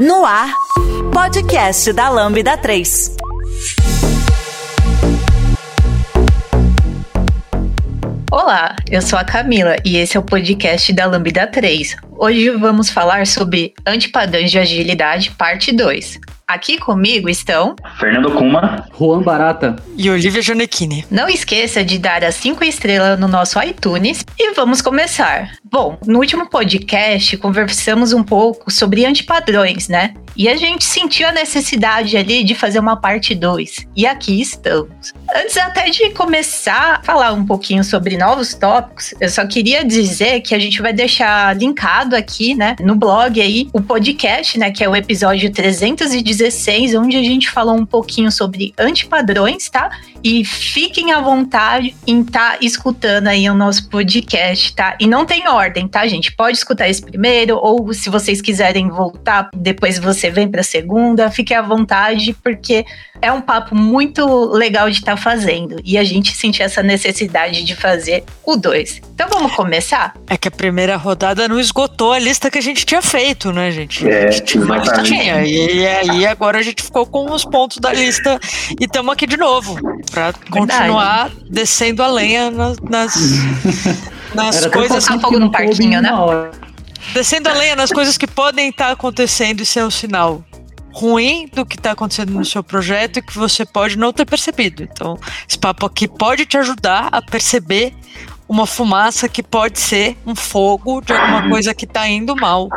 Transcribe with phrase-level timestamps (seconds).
[0.00, 0.50] No ar,
[1.12, 3.16] podcast da Lambda 3.
[8.32, 11.96] Olá, eu sou a Camila e esse é o podcast da Lambda 3.
[12.12, 16.18] Hoje vamos falar sobre antipadrões de agilidade, parte 2.
[16.50, 21.06] Aqui comigo estão Fernando Kuma, Juan Barata e Olivia Janequini.
[21.08, 25.52] Não esqueça de dar as 5 estrelas no nosso iTunes e vamos começar.
[25.62, 30.14] Bom, no último podcast conversamos um pouco sobre antipadrões, né?
[30.36, 33.86] E a gente sentiu a necessidade ali de fazer uma parte 2.
[33.94, 35.12] E aqui estamos.
[35.32, 40.40] Antes até de começar a falar um pouquinho sobre novos tópicos, eu só queria dizer
[40.40, 44.82] que a gente vai deixar linkado aqui, né, no blog aí, o podcast, né, que
[44.82, 45.52] é o episódio
[46.40, 49.90] 316, onde a gente falou um pouquinho sobre antipadrões, tá?
[50.24, 54.96] E fiquem à vontade em estar tá escutando aí o nosso podcast, tá?
[54.98, 56.32] E não tem ordem, tá, gente?
[56.32, 61.30] Pode escutar esse primeiro, ou se vocês quiserem voltar, depois você vem para a segunda,
[61.30, 62.84] fique à vontade, porque
[63.22, 65.80] é um papo muito legal de estar tá fazendo.
[65.84, 69.00] E a gente sentiu essa necessidade de fazer o dois.
[69.14, 70.14] Então vamos começar?
[70.28, 73.70] É que a primeira rodada não esgotou a lista que a gente tinha feito, né,
[73.70, 74.08] gente?
[74.08, 74.54] É, a gente
[75.04, 75.42] tinha.
[75.44, 78.38] E aí agora a gente ficou com os pontos da lista
[78.80, 79.76] e estamos aqui de novo.
[80.10, 82.76] Pra continuar descendo a lenha nas,
[84.34, 85.06] nas, coisas.
[85.06, 86.10] Colocar fogo no parquinho, né?
[87.12, 90.44] Descendo a lenha nas coisas que podem estar acontecendo e ser um sinal
[90.92, 94.82] ruim do que está acontecendo no seu projeto e que você pode não ter percebido.
[94.82, 97.94] Então, esse papo aqui pode te ajudar a perceber
[98.48, 102.68] uma fumaça que pode ser um fogo de alguma coisa que está indo mal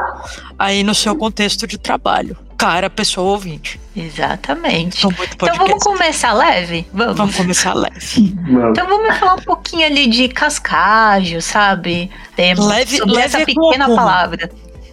[0.58, 2.38] aí no seu contexto de trabalho.
[2.64, 3.78] Cara, pessoa ouvinte.
[3.94, 5.06] Exatamente.
[5.06, 6.88] Então vamos começar leve?
[6.94, 8.34] Vamos, vamos começar leve.
[8.72, 12.10] Então vamos falar um pouquinho ali de cascagem, sabe?
[12.38, 14.50] Tem leve, sobre leve essa é pequena palavra.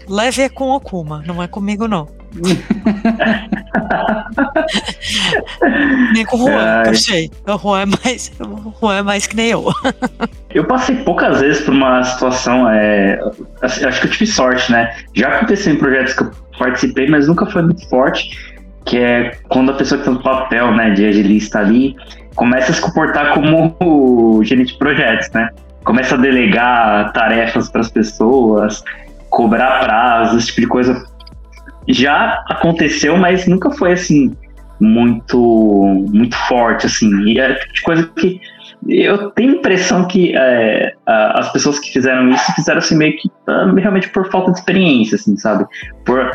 [0.08, 2.08] Leve é com Okuma, não é comigo não.
[6.12, 7.30] Nem com o Juan, eu sei.
[7.46, 9.66] O Juan é mais, o Juan é mais que nem eu.
[10.54, 13.20] eu passei poucas vezes por uma situação, é,
[13.62, 14.94] assim, acho que eu tive sorte, né?
[15.14, 18.30] Já aconteceu em projetos que eu participei, mas nunca foi muito forte,
[18.84, 21.96] que é quando a pessoa que tá no papel, né, de agilista ali,
[22.36, 25.50] começa a se comportar como o gerente de projetos, né?
[25.84, 28.84] Começa a delegar tarefas para as pessoas,
[29.30, 31.09] cobrar prazos, esse tipo de coisa
[31.92, 34.36] já aconteceu, mas nunca foi assim
[34.80, 37.10] muito muito forte assim.
[37.24, 38.40] E é de coisa que
[38.88, 43.70] eu tenho impressão que é, as pessoas que fizeram isso fizeram assim meio que ah,
[43.76, 45.66] realmente por falta de experiência, assim, sabe?
[46.04, 46.30] Por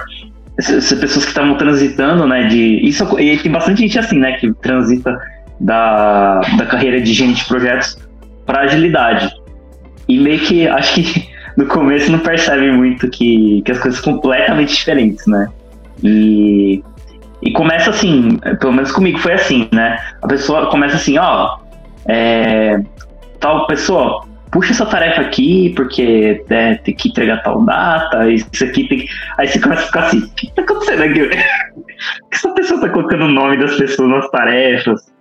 [0.58, 2.44] essas pessoas que estavam transitando, né?
[2.48, 4.34] De isso e tem bastante gente assim, né?
[4.34, 5.18] Que transita
[5.60, 7.98] da, da carreira de gente de projetos
[8.46, 9.30] para agilidade.
[10.08, 14.14] E meio que acho que no começo não percebe muito que, que as coisas são
[14.14, 15.48] completamente diferentes, né?
[16.04, 16.84] E,
[17.42, 20.00] e começa assim, pelo menos comigo foi assim, né?
[20.22, 21.58] A pessoa começa assim, ó,
[22.08, 22.80] é,
[23.40, 28.88] tal pessoa, puxa essa tarefa aqui, porque é, tem que entregar tal data, isso aqui
[28.88, 29.08] tem que.
[29.38, 31.30] Aí você começa a ficar assim, o que tá acontecendo aqui?
[32.20, 35.15] Por que essa pessoa tá colocando o nome das pessoas nas tarefas?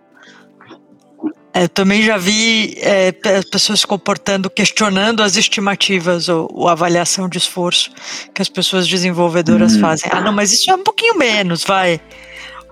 [1.55, 3.13] É, eu também já vi é,
[3.49, 7.93] pessoas se comportando, questionando as estimativas ou, ou, avaliação de esforço
[8.35, 9.81] que as pessoas desenvolvedoras hum.
[9.81, 10.11] fazem.
[10.13, 12.01] Ah, não, mas isso é um pouquinho menos, vai.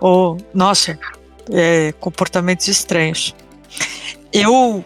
[0.01, 0.99] Ou, nossa,
[1.49, 3.33] é, comportamentos estranhos.
[4.33, 4.85] Eu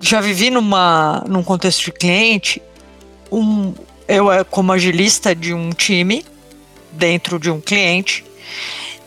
[0.00, 2.62] já vivi numa, num contexto de cliente,
[3.32, 3.74] um,
[4.06, 6.24] eu é, como agilista de um time
[6.92, 8.24] dentro de um cliente,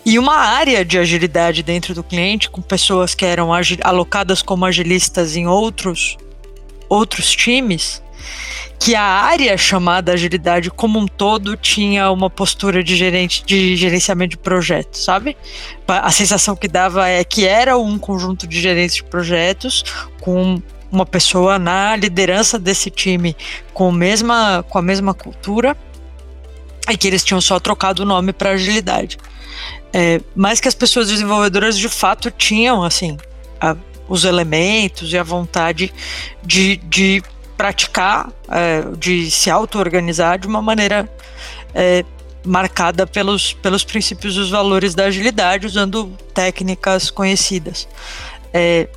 [0.08, 3.50] e uma área de agilidade dentro do cliente, com pessoas que eram
[3.84, 6.16] alocadas como agilistas em outros,
[6.88, 8.02] outros times,
[8.80, 14.30] que a área chamada agilidade como um todo tinha uma postura de gerente de gerenciamento
[14.30, 15.36] de projetos, sabe?
[15.86, 19.84] A sensação que dava é que era um conjunto de gerentes de projetos
[20.22, 23.36] com uma pessoa na liderança desse time
[23.74, 25.76] com, mesma, com a mesma cultura
[26.90, 29.18] e que eles tinham só trocado o nome para agilidade.
[29.94, 33.18] É, mas que as pessoas desenvolvedoras de fato tinham assim
[33.60, 33.76] a,
[34.08, 35.94] os elementos e a vontade
[36.44, 37.24] de, de
[37.56, 41.10] praticar, é, de se auto-organizar de uma maneira
[41.74, 42.06] é,
[42.46, 47.88] marcada pelos, pelos princípios e os valores da agilidade, usando técnicas conhecidas.
[48.54, 48.88] É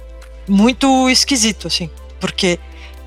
[0.46, 1.90] muito esquisito, assim,
[2.20, 2.58] porque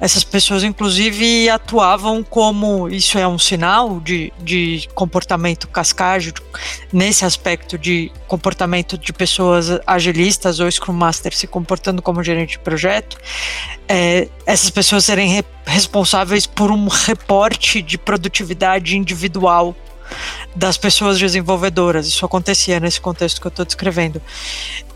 [0.03, 6.33] essas pessoas, inclusive, atuavam como isso é um sinal de, de comportamento cascágio,
[6.91, 12.59] nesse aspecto de comportamento de pessoas agilistas ou Scrum Master se comportando como gerente de
[12.59, 13.17] projeto,
[13.87, 19.73] é, essas pessoas serem re responsáveis por um reporte de produtividade individual
[20.53, 22.07] das pessoas desenvolvedoras.
[22.07, 24.21] Isso acontecia nesse contexto que eu estou descrevendo.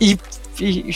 [0.01, 0.19] E,
[0.59, 0.94] e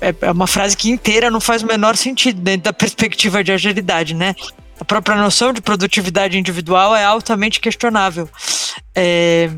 [0.00, 3.52] é, é uma frase que inteira não faz o menor sentido dentro da perspectiva de
[3.52, 4.34] agilidade, né?
[4.78, 8.28] A própria noção de produtividade individual é altamente questionável.
[8.94, 9.50] É,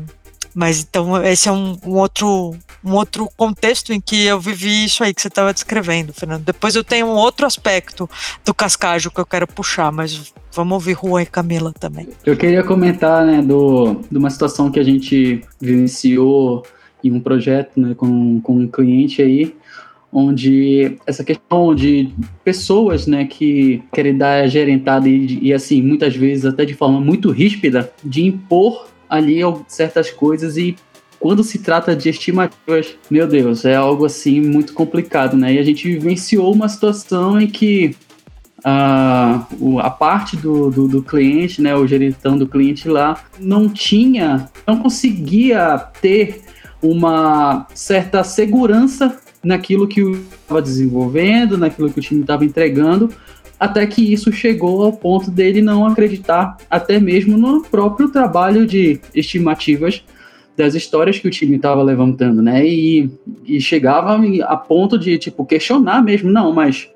[0.53, 5.03] mas então esse é um, um, outro, um outro contexto em que eu vivi isso
[5.03, 6.43] aí que você estava descrevendo, Fernando.
[6.43, 8.09] Depois eu tenho um outro aspecto
[8.45, 12.07] do cascajo que eu quero puxar, mas vamos ouvir Rua e Camila também.
[12.25, 16.63] Eu queria comentar, né, do, de uma situação que a gente vivenciou
[17.03, 19.55] em um projeto, né, com, com um cliente aí,
[20.11, 22.09] onde essa questão de
[22.43, 27.29] pessoas, né, que querem dar gerentada e, e, assim, muitas vezes até de forma muito
[27.31, 30.75] ríspida, de impor ali certas coisas e
[31.19, 35.53] quando se trata de estimativas, meu Deus, é algo assim muito complicado, né?
[35.53, 37.93] E a gente vivenciou uma situação em que
[38.63, 39.45] a,
[39.81, 44.77] a parte do, do, do, cliente, né, o geritão do cliente lá, não tinha, não
[44.77, 46.41] conseguia ter
[46.81, 53.09] uma certa segurança naquilo que o estava desenvolvendo, naquilo que o time estava entregando,
[53.59, 58.99] até que isso chegou ao ponto dele não acreditar até mesmo no próprio trabalho de
[59.13, 60.03] estimativas
[60.55, 62.65] das histórias que o time estava levantando, né?
[62.65, 63.09] E,
[63.45, 66.89] e chegava a ponto de tipo questionar mesmo, não, mas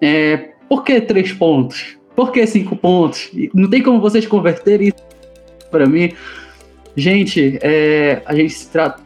[0.00, 1.96] é, por que três pontos?
[2.14, 3.30] Por que cinco pontos?
[3.52, 6.12] Não tem como vocês converterem isso para mim?
[6.96, 8.54] Gente, é, a gente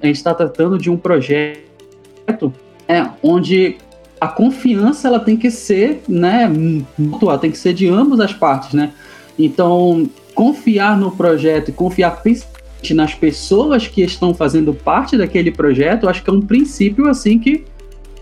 [0.02, 2.52] está tratando de um projeto
[2.88, 3.76] é, onde
[4.20, 6.50] a confiança ela tem que ser, né,
[6.98, 8.92] mutual, tem que ser de ambas as partes, né?
[9.38, 16.08] Então, confiar no projeto e confiar principalmente nas pessoas que estão fazendo parte daquele projeto,
[16.08, 17.64] acho que é um princípio assim que,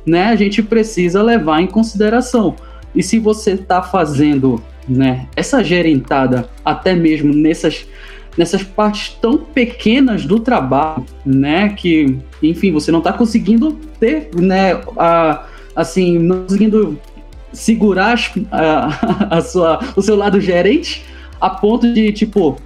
[0.07, 2.55] né, a gente precisa levar em consideração.
[2.95, 7.87] E se você está fazendo, né, essa gerentada até mesmo nessas
[8.37, 14.81] nessas partes tão pequenas do trabalho, né, que, enfim, você não está conseguindo ter, né,
[14.97, 15.47] a,
[15.77, 16.99] assim, não conseguindo
[17.53, 18.19] segurar
[18.51, 21.05] a, a sua, o seu lado gerente
[21.41, 22.57] a ponto de, tipo,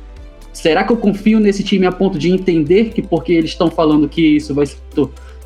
[0.53, 4.09] será que eu confio nesse time a ponto de entender que porque eles estão falando
[4.09, 4.77] que isso vai ser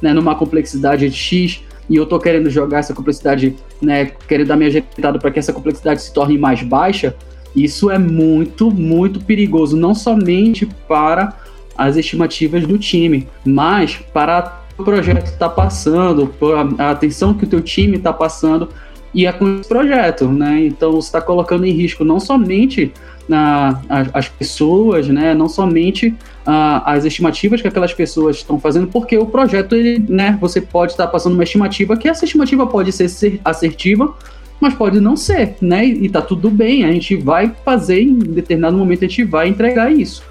[0.02, 4.56] né, numa complexidade de X e eu estou querendo jogar essa complexidade, né, querendo dar
[4.56, 7.16] minha ajeitada para que essa complexidade se torne mais baixa,
[7.54, 11.36] isso é muito, muito perigoso, não somente para
[11.76, 16.32] as estimativas do time, mas para o projeto está passando,
[16.78, 18.68] a atenção que o teu time está passando
[19.12, 20.64] e é com esse projeto, né?
[20.66, 22.92] Então você está colocando em risco não somente
[23.28, 25.34] na, as, as pessoas, né?
[25.34, 30.38] Não somente uh, as estimativas que aquelas pessoas estão fazendo, porque o projeto, ele, né?
[30.40, 34.14] Você pode estar tá passando uma estimativa que essa estimativa pode ser assertiva,
[34.60, 35.84] mas pode não ser, né?
[35.84, 39.90] E tá tudo bem, a gente vai fazer em determinado momento, a gente vai entregar
[39.90, 40.22] isso.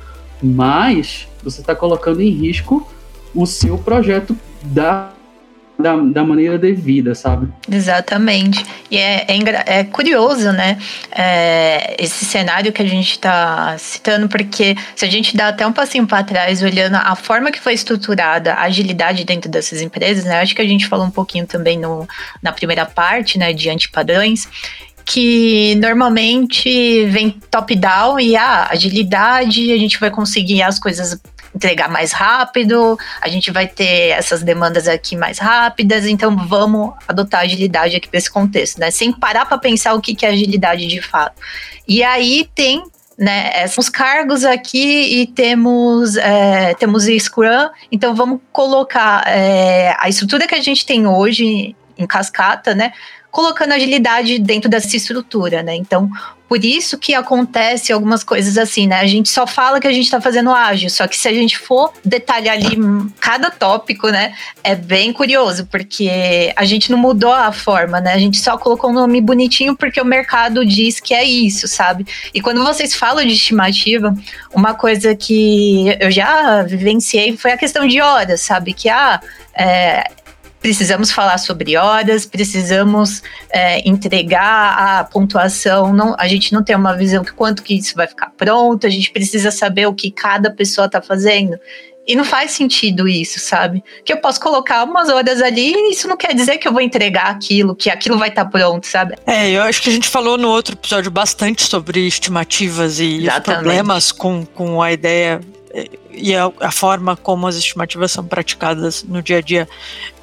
[0.41, 2.87] Mas você está colocando em risco
[3.33, 5.11] o seu projeto da,
[5.79, 7.47] da, da, maneira devida, sabe?
[7.71, 8.65] Exatamente.
[8.91, 10.77] E é, é, é curioso, né?
[11.09, 15.71] É, esse cenário que a gente está citando, porque se a gente dá até um
[15.71, 20.41] passinho para trás, olhando a forma que foi estruturada a agilidade dentro dessas empresas, né?
[20.41, 22.05] Acho que a gente falou um pouquinho também no,
[22.43, 24.47] na primeira parte, né, de antipadrões
[25.05, 31.19] que normalmente vem top-down e a ah, agilidade, a gente vai conseguir as coisas
[31.53, 37.41] entregar mais rápido, a gente vai ter essas demandas aqui mais rápidas, então vamos adotar
[37.41, 38.91] agilidade aqui para esse contexto, né?
[38.91, 41.41] Sem parar para pensar o que, é agilidade de fato.
[41.87, 42.83] E aí tem
[43.17, 50.47] né, os cargos aqui e temos é, temos Scrum, então vamos colocar é, a estrutura
[50.47, 52.93] que a gente tem hoje em cascata, né?
[53.31, 55.75] Colocando agilidade dentro dessa estrutura, né?
[55.75, 56.09] Então,
[56.49, 58.99] por isso que acontece algumas coisas assim, né?
[58.99, 61.59] A gente só fala que a gente está fazendo ágil, só que se a gente
[61.59, 62.75] for detalhar ali
[63.19, 64.33] cada tópico, né,
[64.63, 68.13] é bem curioso, porque a gente não mudou a forma, né?
[68.13, 72.07] A gente só colocou um nome bonitinho porque o mercado diz que é isso, sabe?
[72.33, 74.11] E quando vocês falam de estimativa,
[74.51, 78.73] uma coisa que eu já vivenciei foi a questão de horas, sabe?
[78.73, 79.21] Que ah,
[79.53, 80.03] é,
[80.61, 85.93] precisamos falar sobre horas, precisamos é, entregar a pontuação.
[85.93, 88.89] Não, a gente não tem uma visão de quanto que isso vai ficar pronto, a
[88.89, 91.59] gente precisa saber o que cada pessoa está fazendo.
[92.07, 93.83] E não faz sentido isso, sabe?
[94.03, 96.81] Que eu posso colocar umas horas ali e isso não quer dizer que eu vou
[96.81, 99.15] entregar aquilo, que aquilo vai estar tá pronto, sabe?
[99.27, 103.39] É, eu acho que a gente falou no outro episódio bastante sobre estimativas e os
[103.39, 105.39] problemas com, com a ideia
[106.19, 109.67] e a, a, forma como as estimativas são praticadas no dia a dia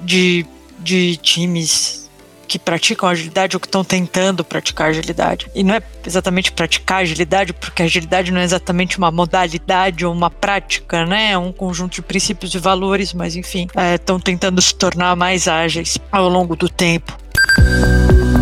[0.00, 0.46] de,
[0.78, 2.06] de times
[2.46, 5.50] que praticam agilidade ou que estão tentando praticar agilidade.
[5.54, 10.30] E não é exatamente praticar agilidade, porque agilidade não é exatamente uma modalidade ou uma
[10.30, 11.32] prática, né?
[11.32, 15.48] É um conjunto de princípios e valores, mas enfim, estão é, tentando se tornar mais
[15.48, 17.18] ágeis ao longo do tempo.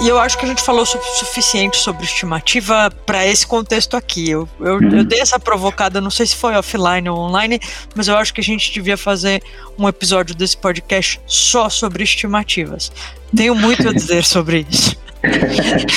[0.00, 4.30] E eu acho que a gente falou o suficiente sobre estimativa para esse contexto aqui.
[4.30, 7.58] Eu, eu, eu, dei essa provocada, não sei se foi offline ou online,
[7.96, 9.42] mas eu acho que a gente devia fazer
[9.76, 12.92] um episódio desse podcast só sobre estimativas.
[13.34, 14.96] Tenho muito a dizer sobre isso.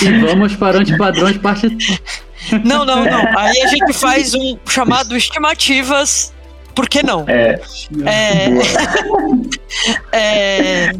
[0.03, 1.67] e vamos para antipadrões parte.
[2.63, 3.37] Não, não, não.
[3.37, 6.33] Aí a gente faz um chamado estimativas.
[6.73, 7.25] Por que não?
[7.27, 7.61] É.
[8.05, 8.47] É.
[10.11, 10.91] é,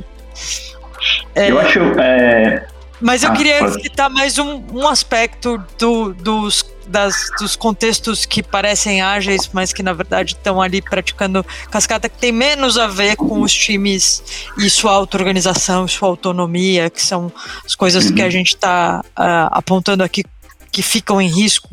[1.33, 1.79] é eu acho.
[1.99, 2.67] É,
[3.01, 3.81] mas eu ah, queria pode.
[3.83, 9.81] citar mais um, um aspecto do, dos, das, dos contextos que parecem ágeis, mas que
[9.81, 14.23] na verdade estão ali praticando cascata, que tem menos a ver com os times
[14.57, 17.31] e sua auto-organização, sua autonomia, que são
[17.65, 18.15] as coisas uhum.
[18.15, 18.31] que a uhum.
[18.31, 20.23] gente está uh, ah, apontando aqui
[20.71, 21.69] que ficam em risco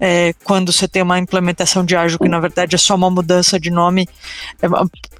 [0.00, 3.58] é, quando você tem uma implementação de ágil que na verdade é só uma mudança
[3.58, 4.08] de nome.
[4.60, 4.66] É,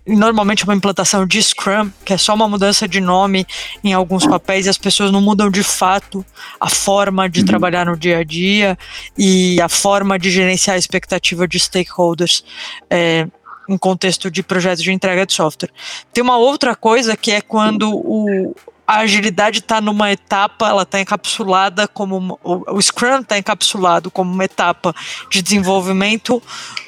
[0.06, 3.46] normalmente uma implantação de Scrum, que é só uma mudança de nome
[3.84, 6.24] em alguns papéis e as pessoas não mudam de fato
[6.60, 7.46] a forma de uhum.
[7.46, 8.76] trabalhar no dia a dia
[9.16, 12.44] e a forma de gerenciar a expectativa de stakeholders.
[12.90, 13.26] É,
[13.68, 15.70] em contexto de projetos de entrega de software.
[16.12, 18.54] Tem uma outra coisa que é quando o,
[18.92, 24.30] a agilidade está numa etapa, ela está encapsulada como o, o Scrum está encapsulado como
[24.30, 24.94] uma etapa
[25.30, 26.42] de desenvolvimento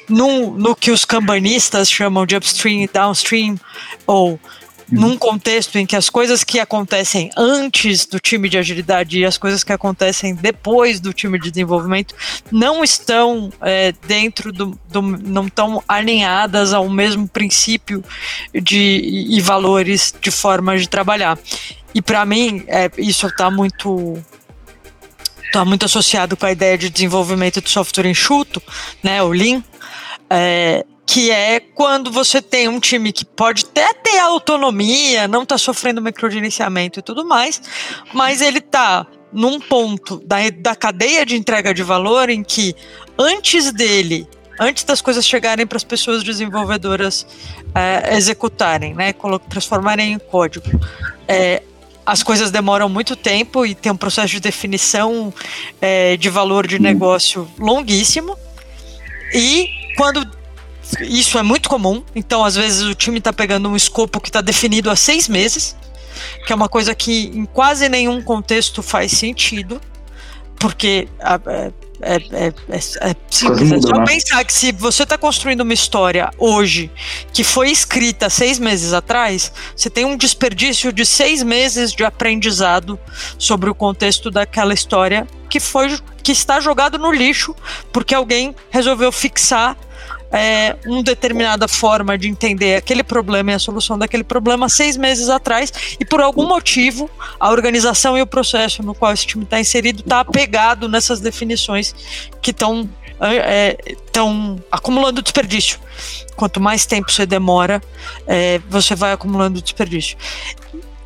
[0.07, 3.59] no, no que os kanbanistas chamam de upstream e downstream,
[4.05, 4.39] ou
[4.91, 9.35] num contexto em que as coisas que acontecem antes do time de agilidade e as
[9.35, 12.13] coisas que acontecem depois do time de desenvolvimento
[12.51, 18.03] não estão é, dentro do, do, não estão alinhadas ao mesmo princípio
[18.53, 21.35] de e valores de forma de trabalhar
[21.95, 24.21] e para mim, é, isso está muito
[25.53, 28.61] tá muito associado com a ideia de desenvolvimento de software enxuto,
[29.01, 29.63] né, o Lean,
[30.29, 35.57] é, que é quando você tem um time que pode até ter autonomia, não está
[35.57, 37.61] sofrendo microgerenciamento e tudo mais,
[38.13, 42.75] mas ele está num ponto da, da cadeia de entrega de valor em que
[43.17, 44.27] antes dele
[44.59, 47.25] antes das coisas chegarem para as pessoas desenvolvedoras
[47.73, 49.13] é, executarem, né,
[49.49, 50.65] transformarem em código.
[51.27, 51.61] É,
[52.05, 55.33] as coisas demoram muito tempo e tem um processo de definição
[55.81, 58.37] é, de valor de negócio longuíssimo.
[59.33, 60.25] E quando
[61.01, 64.41] isso é muito comum, então às vezes o time está pegando um escopo que está
[64.41, 65.75] definido há seis meses,
[66.45, 69.81] que é uma coisa que em quase nenhum contexto faz sentido,
[70.59, 71.71] porque é,
[72.05, 73.71] é, é, é, é simples.
[73.71, 74.05] É só né?
[74.05, 76.91] pensar que se você está construindo uma história hoje
[77.33, 82.99] que foi escrita seis meses atrás, você tem um desperdício de seis meses de aprendizado
[83.39, 87.55] sobre o contexto daquela história que foi que está jogado no lixo
[87.91, 89.75] porque alguém resolveu fixar
[90.35, 95.29] é, uma determinada forma de entender aquele problema e a solução daquele problema seis meses
[95.29, 99.61] atrás e por algum motivo a organização e o processo no qual esse time está
[99.61, 101.95] inserido está apegado nessas definições
[102.41, 102.89] que estão
[104.05, 105.79] estão é, acumulando desperdício.
[106.35, 107.81] Quanto mais tempo você demora,
[108.27, 110.17] é, você vai acumulando desperdício.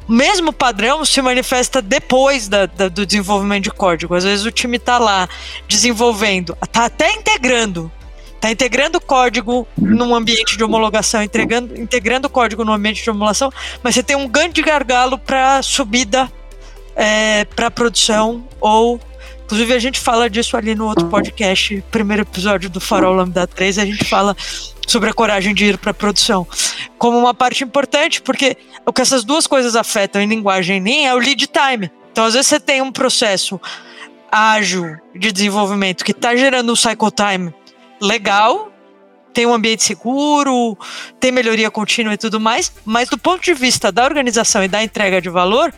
[0.08, 4.16] O mesmo padrão se manifesta depois da, da, do desenvolvimento de código.
[4.16, 5.30] Às vezes o time está lá
[5.68, 7.92] desenvolvendo, está até integrando
[8.40, 13.52] Está integrando código num ambiente de homologação, integrando, integrando código no ambiente de homologação,
[13.84, 16.32] mas você tem um grande gargalo para subida
[16.96, 19.00] é, para produção ou
[19.44, 23.80] Inclusive, a gente fala disso ali no outro podcast, primeiro episódio do Farol Lambda 3,
[23.80, 24.38] a gente fala
[24.88, 26.46] sobre a coragem de ir para a produção.
[27.00, 28.56] Como uma parte importante, porque
[28.86, 31.92] o que essas duas coisas afetam em linguagem nem é o lead time.
[32.12, 33.60] Então, às vezes, você tem um processo
[34.32, 37.52] ágil de desenvolvimento que está gerando um cycle time
[38.02, 38.72] legal,
[39.34, 40.78] tem um ambiente seguro,
[41.20, 44.84] tem melhoria contínua e tudo mais, mas do ponto de vista da organização e da
[44.84, 45.74] entrega de valor,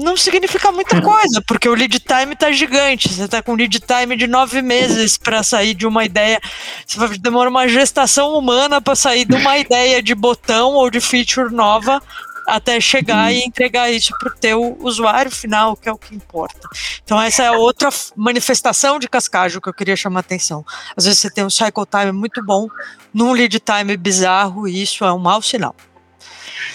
[0.00, 3.08] não significa muita coisa, porque o lead time está gigante.
[3.08, 6.40] Você está com lead time de nove meses para sair de uma ideia.
[6.86, 11.00] Você vai demorar uma gestação humana para sair de uma ideia de botão ou de
[11.00, 12.02] feature nova
[12.50, 13.30] até chegar uhum.
[13.30, 16.68] e entregar isso para o teu usuário final, que é o que importa.
[17.02, 20.64] Então essa é outra manifestação de cascagem que eu queria chamar a atenção.
[20.96, 22.68] Às vezes você tem um cycle time muito bom,
[23.12, 25.74] num lead time bizarro, e isso é um mau sinal.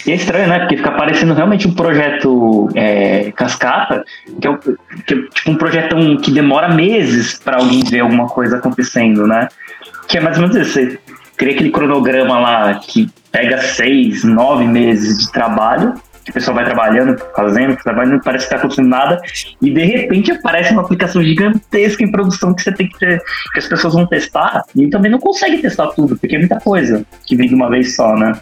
[0.05, 0.59] E é estranho, né?
[0.59, 4.03] Porque fica parecendo realmente um projeto é, cascata,
[4.39, 4.57] que é,
[5.05, 9.47] que é, tipo um projeto que demora meses para alguém ver alguma coisa acontecendo, né?
[10.07, 10.73] Que é mais ou menos isso.
[10.73, 10.99] Você
[11.35, 16.63] cria aquele cronograma lá que pega seis, nove meses de trabalho, que a pessoa vai
[16.63, 19.21] trabalhando, fazendo, trabalhando, parece que está acontecendo nada,
[19.61, 23.59] e de repente aparece uma aplicação gigantesca em produção que você tem que ter, que
[23.59, 27.35] as pessoas vão testar, e também não consegue testar tudo, porque é muita coisa que
[27.35, 28.39] vem de uma vez só, né?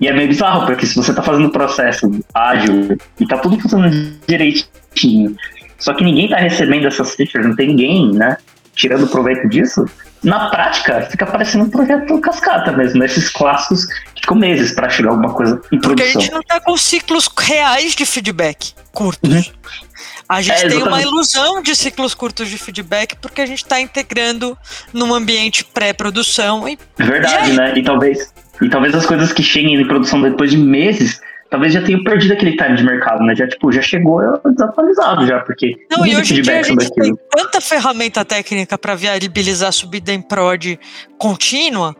[0.00, 3.58] E é meio bizarro, porque se você está fazendo o processo ágil e tá tudo
[3.58, 5.34] funcionando direitinho,
[5.76, 8.36] só que ninguém está recebendo essas features, não tem ninguém, né,
[8.76, 9.84] tirando proveito disso,
[10.22, 15.10] na prática, fica parecendo um projeto cascata mesmo, nesses clássicos que ficam meses para chegar
[15.10, 15.96] alguma coisa em produção.
[15.96, 19.30] Porque a gente não está com ciclos reais de feedback curtos.
[19.30, 19.44] Uhum.
[20.28, 23.80] A gente é, tem uma ilusão de ciclos curtos de feedback porque a gente está
[23.80, 24.56] integrando
[24.92, 26.68] num ambiente pré-produção.
[26.68, 27.72] E, Verdade, e né?
[27.76, 31.20] E talvez, e talvez as coisas que cheguem em produção depois de meses
[31.52, 33.36] talvez já tenha perdido aquele time de mercado, né?
[33.36, 37.14] Já, tipo, já chegou desatualizado já, porque não, e hoje em dia a gente tem
[37.30, 40.78] tanta ferramenta técnica para viabilizar a subida em prod
[41.18, 41.94] contínua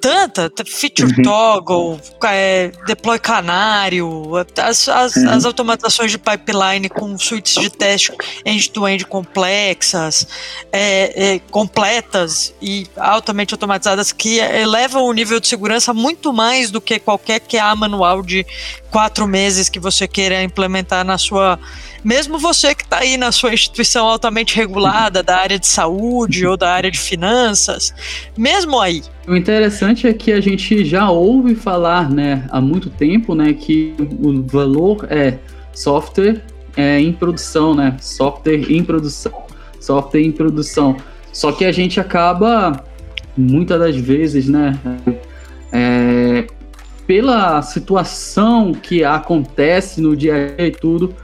[0.00, 1.22] tanta, feature uhum.
[1.22, 5.30] toggle, é, deploy canário, as, as, uhum.
[5.30, 8.12] as, automatizações de pipeline com suítes de teste
[8.44, 10.26] end-to-end -end complexas,
[10.72, 16.80] é, é, completas e altamente automatizadas que elevam o nível de segurança muito mais do
[16.80, 18.46] que qualquer QA manual de
[18.90, 21.58] quatro meses que você queira implementar na sua
[22.02, 26.56] mesmo você que está aí na sua instituição altamente regulada da área de saúde ou
[26.56, 27.94] da área de finanças,
[28.36, 29.02] mesmo aí.
[29.28, 33.94] O interessante é que a gente já ouve falar, né, há muito tempo, né, que
[34.22, 35.38] o valor é
[35.72, 36.42] software
[36.76, 39.32] é, em produção, né, software em produção,
[39.80, 40.96] software em produção.
[41.32, 42.84] Só que a gente acaba
[43.36, 44.78] muitas das vezes, né,
[45.72, 46.46] é,
[47.06, 51.14] pela situação que acontece no dia a dia e tudo,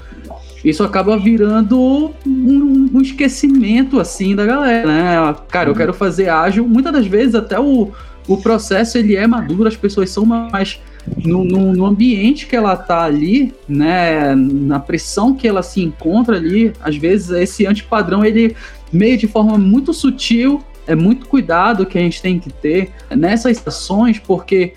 [0.64, 5.36] isso acaba virando um, um, esquecimento, assim, da galera, né?
[5.48, 5.78] Cara, eu uhum.
[5.78, 6.66] quero fazer ágil.
[6.66, 7.92] Muitas das vezes até o,
[8.26, 10.80] o processo, ele é maduro, as pessoas são mais...
[11.24, 16.34] No, no, no, ambiente que ela tá ali, né, na pressão que ela se encontra
[16.34, 18.56] ali, às vezes esse antipadrão, ele
[18.92, 23.64] meio de forma muito sutil, é muito cuidado que a gente tem que ter nessas
[23.64, 24.74] ações, porque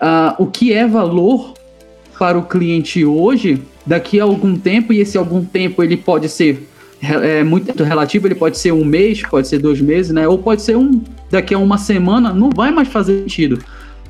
[0.00, 1.52] uh, o que é valor
[2.18, 6.69] para o cliente hoje daqui a algum tempo, e esse algum tempo ele pode ser
[7.02, 10.28] é, muito relativo, ele pode ser um mês, pode ser dois meses, né?
[10.28, 13.58] Ou pode ser um daqui a uma semana, não vai mais fazer sentido,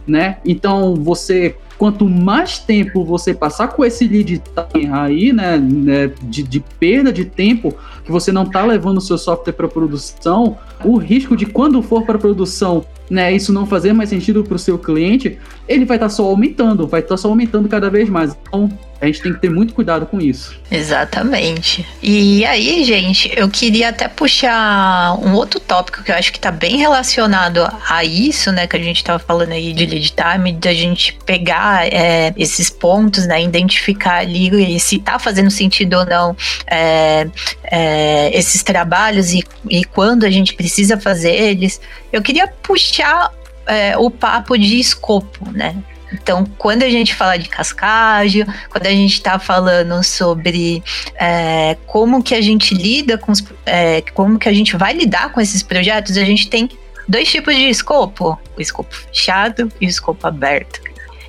[0.07, 0.38] né?
[0.44, 6.42] Então você quanto mais tempo você passar com esse lead time aí, né, né de,
[6.42, 7.74] de, perda de tempo,
[8.05, 12.05] que você não está levando o seu software para produção, o risco de quando for
[12.05, 16.09] para produção, né, isso não fazer mais sentido para o seu cliente, ele vai estar
[16.09, 18.37] tá só aumentando, vai estar tá só aumentando cada vez mais.
[18.46, 18.68] Então,
[19.01, 20.59] a gente tem que ter muito cuidado com isso.
[20.71, 21.87] Exatamente.
[22.03, 26.51] E aí, gente, eu queria até puxar um outro tópico que eu acho que está
[26.51, 28.67] bem relacionado a isso, né?
[28.67, 33.27] Que a gente estava falando aí de lead time, da gente pegar é, esses pontos,
[33.27, 33.43] né?
[33.43, 36.37] Identificar ali se está fazendo sentido ou não
[36.67, 37.27] é,
[37.65, 41.81] é, esses trabalhos e, e quando a gente precisa fazer eles.
[42.13, 43.33] Eu queria puxar
[43.67, 45.77] é, o papo de escopo, né?
[46.12, 50.83] Então, quando a gente fala de cascagem, quando a gente está falando sobre
[51.14, 55.33] é, como que a gente lida com os, é, como que a gente vai lidar
[55.33, 56.68] com esses projetos, a gente tem
[57.09, 60.81] dois tipos de escopo: o escopo fechado e o escopo aberto.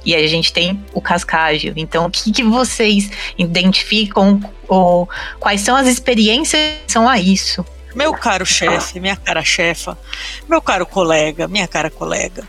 [0.03, 1.73] E a gente tem o cascagem.
[1.75, 5.07] Então, o que, que vocês identificam ou
[5.39, 7.63] quais são as experiências são a isso?
[7.93, 9.97] Meu caro chefe, minha cara chefa,
[10.47, 12.47] meu caro colega, minha cara colega,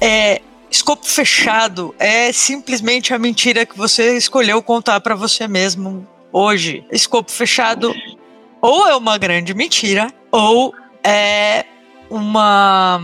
[0.00, 0.42] é,
[0.72, 6.82] Escopo fechado é simplesmente a mentira que você escolheu contar para você mesmo hoje.
[6.90, 7.94] Escopo fechado
[8.58, 11.66] ou é uma grande mentira ou é
[12.08, 12.98] uma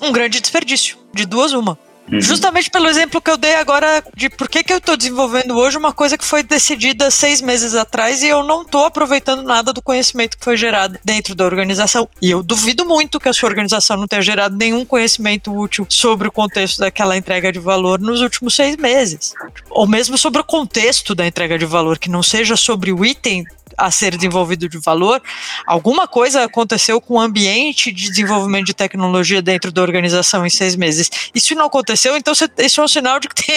[0.00, 0.98] um grande desperdício.
[1.14, 1.78] De duas uma.
[2.10, 2.20] Uhum.
[2.20, 5.78] Justamente pelo exemplo que eu dei agora de por que, que eu estou desenvolvendo hoje
[5.78, 9.80] uma coisa que foi decidida seis meses atrás e eu não estou aproveitando nada do
[9.80, 12.08] conhecimento que foi gerado dentro da organização.
[12.20, 16.28] E eu duvido muito que a sua organização não tenha gerado nenhum conhecimento útil sobre
[16.28, 19.32] o contexto daquela entrega de valor nos últimos seis meses.
[19.70, 23.44] Ou mesmo sobre o contexto da entrega de valor, que não seja sobre o item
[23.76, 25.22] a ser desenvolvido de valor,
[25.66, 30.76] alguma coisa aconteceu com o ambiente de desenvolvimento de tecnologia dentro da organização em seis
[30.76, 31.10] meses.
[31.34, 33.56] Se não aconteceu, então isso é um sinal de que tem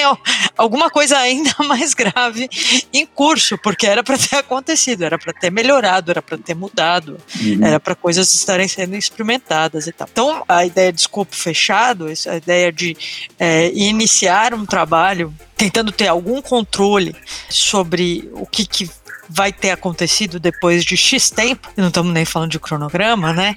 [0.58, 2.50] alguma coisa ainda mais grave
[2.94, 7.18] em curso, porque era para ter acontecido, era para ter melhorado, era para ter mudado,
[7.42, 7.66] uhum.
[7.66, 10.08] era para coisas estarem sendo experimentadas e tal.
[10.12, 12.96] Então, a ideia de escopo fechado, a ideia de
[13.40, 17.16] é, iniciar um trabalho tentando ter algum controle
[17.50, 18.90] sobre o que, que
[19.30, 23.56] vai ter acontecido depois de X tempo, não estamos nem falando de cronograma, né?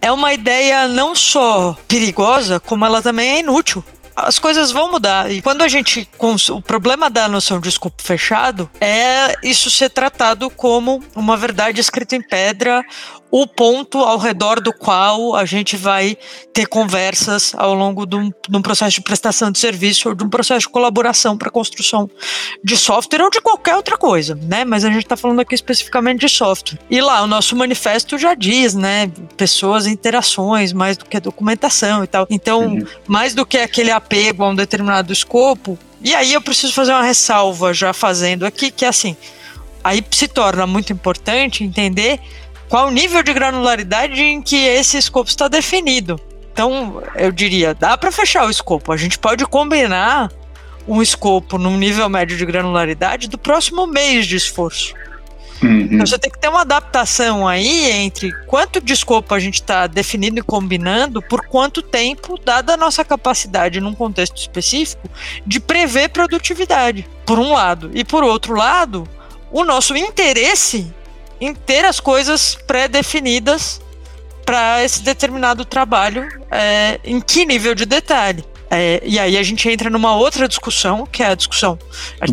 [0.00, 3.84] É uma ideia não só perigosa, como ela também é inútil
[4.16, 5.30] as coisas vão mudar.
[5.30, 6.08] E quando a gente.
[6.50, 12.16] O problema da noção de escopo fechado é isso ser tratado como uma verdade escrita
[12.16, 12.84] em pedra
[13.30, 16.16] o ponto ao redor do qual a gente vai
[16.52, 20.24] ter conversas ao longo de um, de um processo de prestação de serviço ou de
[20.24, 22.08] um processo de colaboração para construção
[22.62, 24.64] de software ou de qualquer outra coisa, né?
[24.64, 26.78] Mas a gente está falando aqui especificamente de software.
[26.88, 29.10] E lá o nosso manifesto já diz, né?
[29.36, 32.26] Pessoas, interações, mais do que documentação e tal.
[32.30, 32.86] Então, uhum.
[33.06, 35.78] mais do que aquele apego a um determinado escopo.
[36.00, 39.16] E aí eu preciso fazer uma ressalva já fazendo aqui que é assim.
[39.82, 42.20] Aí se torna muito importante entender
[42.68, 46.20] qual o nível de granularidade em que esse escopo está definido.
[46.52, 48.90] Então, eu diria, dá para fechar o escopo.
[48.90, 50.30] A gente pode combinar
[50.88, 54.94] um escopo num nível médio de granularidade do próximo mês de esforço.
[55.62, 55.80] Uhum.
[55.80, 59.86] Então você tem que ter uma adaptação aí entre quanto de escopo a gente está
[59.86, 65.08] definindo e combinando, por quanto tempo, dada a nossa capacidade num contexto específico,
[65.46, 67.90] de prever produtividade, por um lado.
[67.94, 69.08] E por outro lado,
[69.50, 70.92] o nosso interesse
[71.40, 73.80] em ter as coisas pré-definidas
[74.44, 78.44] para esse determinado trabalho, é, em que nível de detalhe.
[78.70, 81.78] É, e aí a gente entra numa outra discussão, que é a discussão.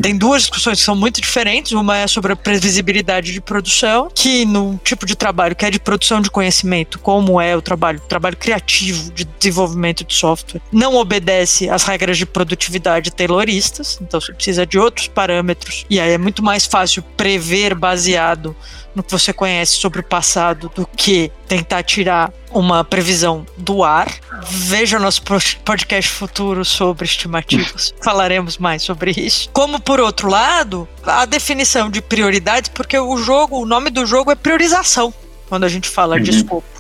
[0.02, 1.72] Tem duas discussões que são muito diferentes.
[1.72, 5.80] Uma é sobre a previsibilidade de produção, que no tipo de trabalho que é de
[5.80, 11.69] produção de conhecimento, como é o trabalho, trabalho criativo de desenvolvimento de software, não obedece
[11.69, 15.86] às regras de produtividade tayloristas, então você precisa de outros parâmetros.
[15.89, 18.56] E aí é muito mais fácil prever baseado
[18.95, 24.08] no que você conhece sobre o passado do que tentar tirar uma previsão do ar.
[24.47, 25.23] Veja nosso
[25.65, 27.93] podcast futuro sobre estimativas.
[28.03, 29.49] Falaremos mais sobre isso.
[29.51, 34.32] Como por outro lado, a definição de prioridades, porque o jogo, o nome do jogo
[34.32, 35.13] é priorização,
[35.49, 36.21] quando a gente fala uhum.
[36.21, 36.73] de escopo.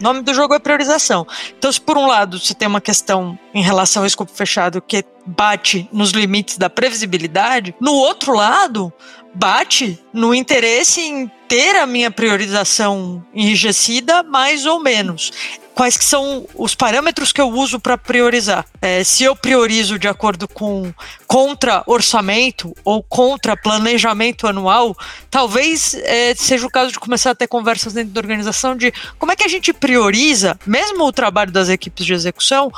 [0.00, 1.26] O nome do jogo é priorização.
[1.58, 5.04] Então, se por um lado você tem uma questão em relação ao escopo fechado que
[5.26, 8.90] bate nos limites da previsibilidade, no outro lado,
[9.34, 15.32] bate no interesse em ter a minha priorização enrijecida, mais ou menos.
[15.74, 18.66] Quais que são os parâmetros que eu uso para priorizar?
[18.82, 20.92] É, se eu priorizo de acordo com
[21.26, 24.96] contra orçamento ou contra planejamento anual,
[25.30, 29.30] talvez é, seja o caso de começar a ter conversas dentro da organização de como
[29.30, 32.70] é que a gente prioriza, mesmo o trabalho das equipes de execução,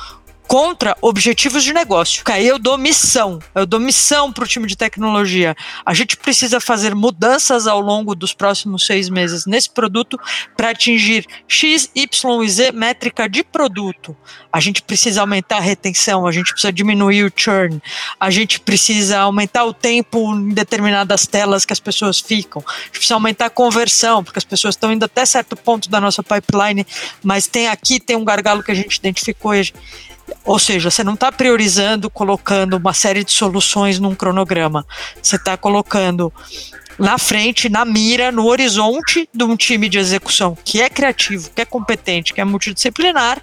[0.47, 2.23] contra objetivos de negócio.
[2.27, 5.57] Aí eu dou missão, eu dou missão para o time de tecnologia.
[5.85, 10.19] A gente precisa fazer mudanças ao longo dos próximos seis meses nesse produto
[10.57, 14.17] para atingir X, Y e Z métrica de produto.
[14.53, 17.81] A gente precisa aumentar a retenção, a gente precisa diminuir o churn,
[18.21, 22.91] a gente precisa aumentar o tempo em determinadas telas que as pessoas ficam, a gente
[22.91, 26.87] precisa aumentar a conversão, porque as pessoas estão indo até certo ponto da nossa pipeline,
[27.23, 29.53] mas tem aqui, tem um gargalo que a gente identificou.
[30.45, 34.87] Ou seja, você não está priorizando, colocando uma série de soluções num cronograma.
[35.23, 36.33] Você está colocando
[36.99, 41.63] na frente, na mira, no horizonte de um time de execução que é criativo, que
[41.63, 43.41] é competente, que é multidisciplinar,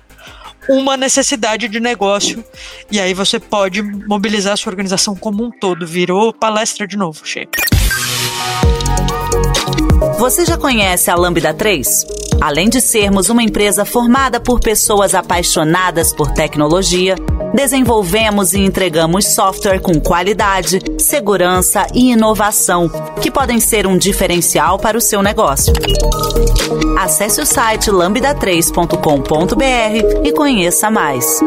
[0.70, 2.44] uma necessidade de negócio.
[2.92, 5.86] E aí você pode mobilizar a sua organização como um todo.
[5.88, 7.48] Virou palestra de novo, Che.
[10.20, 12.06] Você já conhece a Lambda 3?
[12.42, 17.16] Além de sermos uma empresa formada por pessoas apaixonadas por tecnologia,
[17.54, 24.98] desenvolvemos e entregamos software com qualidade, segurança e inovação que podem ser um diferencial para
[24.98, 25.72] o seu negócio.
[27.00, 31.40] Acesse o site lambda3.com.br e conheça mais.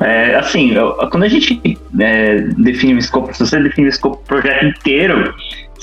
[0.00, 0.72] É, assim,
[1.10, 5.34] quando a gente é, define o escopo, se você define o escopo do projeto inteiro,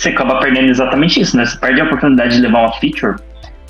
[0.01, 1.45] você acaba perdendo exatamente isso, né?
[1.45, 3.15] Você perde a oportunidade de levar uma feature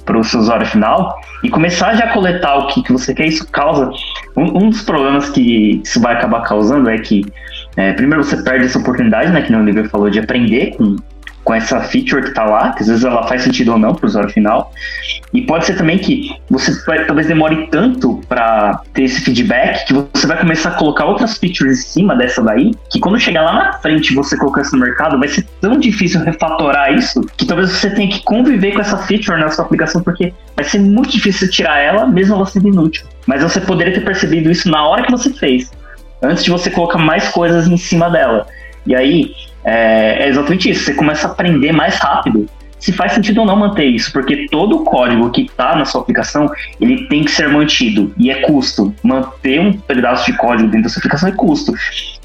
[0.06, 3.26] para o seu usuário final e começar já a coletar o que, que você quer.
[3.26, 3.92] Isso causa.
[4.38, 7.26] Um, um dos problemas que isso vai acabar causando é que,
[7.76, 9.42] é, primeiro, você perde essa oportunidade, né?
[9.42, 10.96] Que o Oliver falou, de aprender com,
[11.44, 14.06] com essa feature que está lá, que às vezes ela faz sentido ou não para
[14.06, 14.72] o usuário final.
[15.34, 19.94] E pode ser também que você vai, talvez demore tanto para ter esse feedback que
[19.94, 23.54] você vai começar a colocar outras features em cima dessa daí, que quando chegar lá
[23.54, 27.72] na frente você colocar isso no mercado, vai ser tão difícil refatorar isso que talvez
[27.72, 31.50] você tenha que conviver com essa feature na sua aplicação, porque vai ser muito difícil
[31.50, 33.06] tirar ela, mesmo ela sendo inútil.
[33.26, 35.72] Mas você poderia ter percebido isso na hora que você fez,
[36.22, 38.46] antes de você colocar mais coisas em cima dela.
[38.86, 39.32] E aí,
[39.64, 40.86] é, é exatamente isso.
[40.86, 42.48] Você começa a aprender mais rápido
[42.82, 46.02] se faz sentido ou não manter isso, porque todo o código que está na sua
[46.02, 48.94] aplicação, ele tem que ser mantido, e é custo.
[49.04, 51.74] Manter um pedaço de código dentro da sua aplicação é custo.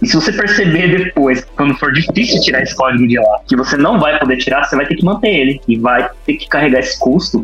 [0.01, 3.77] E se você perceber depois, quando for difícil tirar esse código de lá, que você
[3.77, 6.81] não vai poder tirar, você vai ter que manter ele, e vai ter que carregar
[6.81, 7.43] esse custo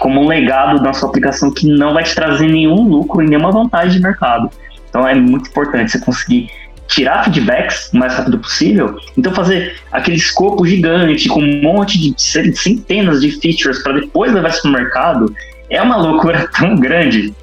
[0.00, 3.52] como um legado na sua aplicação que não vai te trazer nenhum lucro e nenhuma
[3.52, 4.50] vantagem de mercado.
[4.88, 6.50] Então é muito importante você conseguir
[6.88, 8.98] tirar feedbacks o mais rápido possível.
[9.16, 14.48] Então, fazer aquele escopo gigante com um monte de centenas de features para depois levar
[14.48, 15.34] isso para o mercado
[15.70, 17.34] é uma loucura tão grande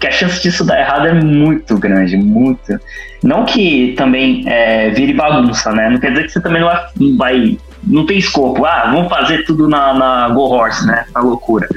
[0.00, 2.80] que a chance disso dar errado é muito grande, muito.
[3.22, 5.90] Não que também é, vire bagunça, né?
[5.90, 9.68] Não quer dizer que você também não vai, não tem escopo, ah, vamos fazer tudo
[9.68, 11.04] na, na Go Horse, né?
[11.14, 11.68] Na loucura.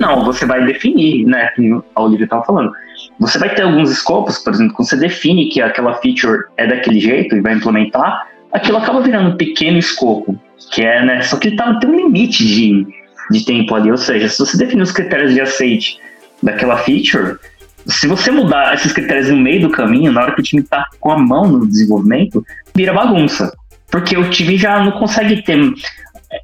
[0.00, 1.48] Não, você vai definir, né?
[1.54, 2.72] Como a Olivia estava falando
[3.20, 6.98] você vai ter alguns escopos, por exemplo, quando você define que aquela feature é daquele
[6.98, 10.38] jeito e vai implementar, aquilo acaba virando um pequeno escopo,
[10.72, 11.20] que é, né?
[11.20, 12.86] Só que ele tá, tem um limite de,
[13.30, 15.98] de tempo ali, ou seja, se você definir os critérios de aceite
[16.42, 17.36] daquela feature,
[17.86, 20.86] se você mudar esses critérios no meio do caminho, na hora que o time tá
[20.98, 23.52] com a mão no desenvolvimento, vira bagunça.
[23.90, 25.58] Porque o time já não consegue ter,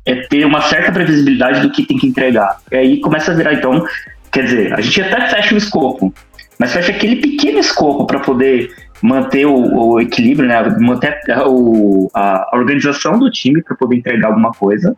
[0.04, 2.58] é, ter uma certa previsibilidade do que tem que entregar.
[2.70, 3.86] E aí começa a virar, então,
[4.32, 6.12] quer dizer, a gente até fecha o escopo,
[6.58, 10.62] mas fecha aquele pequeno escopo para poder manter o, o, equilíbrio, né?
[10.80, 14.96] manter a, o, a organização do time para poder entregar alguma coisa.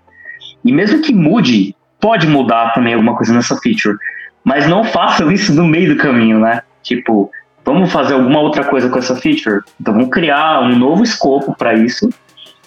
[0.64, 3.96] E mesmo que mude, pode mudar também alguma coisa nessa feature.
[4.44, 6.62] Mas não façam isso no meio do caminho, né?
[6.82, 7.30] Tipo,
[7.64, 9.60] vamos fazer alguma outra coisa com essa feature?
[9.80, 12.08] Então vamos criar um novo escopo para isso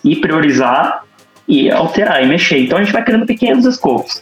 [0.03, 1.03] e priorizar
[1.47, 2.59] e alterar e mexer.
[2.59, 4.21] Então a gente vai criando pequenos escopos.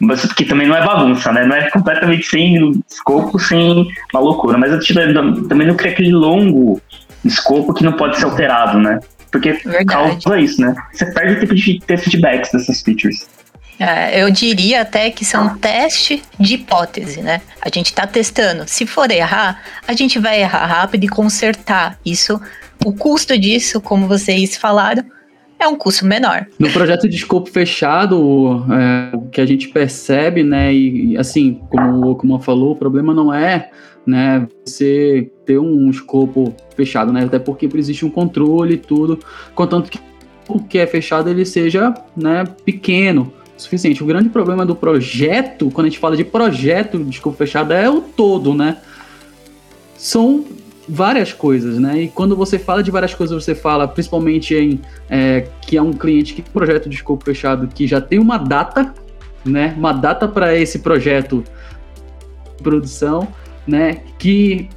[0.00, 1.44] Mas que também não é bagunça, né?
[1.44, 4.56] Não é completamente sem escopo, sem uma loucura.
[4.56, 6.80] Mas eu também não cria aquele longo
[7.24, 9.00] escopo que não pode ser alterado, né?
[9.30, 9.86] Porque Verdade.
[9.86, 10.74] causa isso, né?
[10.92, 13.26] Você perde o tempo de ter feedbacks dessas features.
[13.78, 17.40] É, eu diria até que são teste de hipótese, né?
[17.60, 18.64] A gente está testando.
[18.66, 21.96] Se for errar, a gente vai errar rápido e consertar.
[22.04, 22.40] Isso,
[22.84, 25.04] o custo disso, como vocês falaram,
[25.58, 26.46] é um custo menor.
[26.58, 32.06] No projeto de escopo fechado, é, o que a gente percebe, né, e assim, como
[32.06, 33.70] o Okuma falou, o problema não é
[34.06, 39.18] né, você ter um escopo fechado, né, até porque existe um controle e tudo,
[39.54, 39.98] contanto que
[40.48, 44.02] o que é fechado ele seja né, pequeno, suficiente.
[44.02, 47.90] O grande problema do projeto, quando a gente fala de projeto de escopo fechado, é
[47.90, 48.78] o todo, né?
[49.96, 50.44] São
[50.88, 52.02] várias coisas, né?
[52.02, 55.92] E quando você fala de várias coisas, você fala principalmente em é, que é um
[55.92, 58.94] cliente que tem um projeto de escopo fechado que já tem uma data,
[59.44, 59.74] né?
[59.76, 61.44] Uma data para esse projeto
[62.56, 63.28] de produção,
[63.66, 63.98] né?
[64.18, 64.68] Que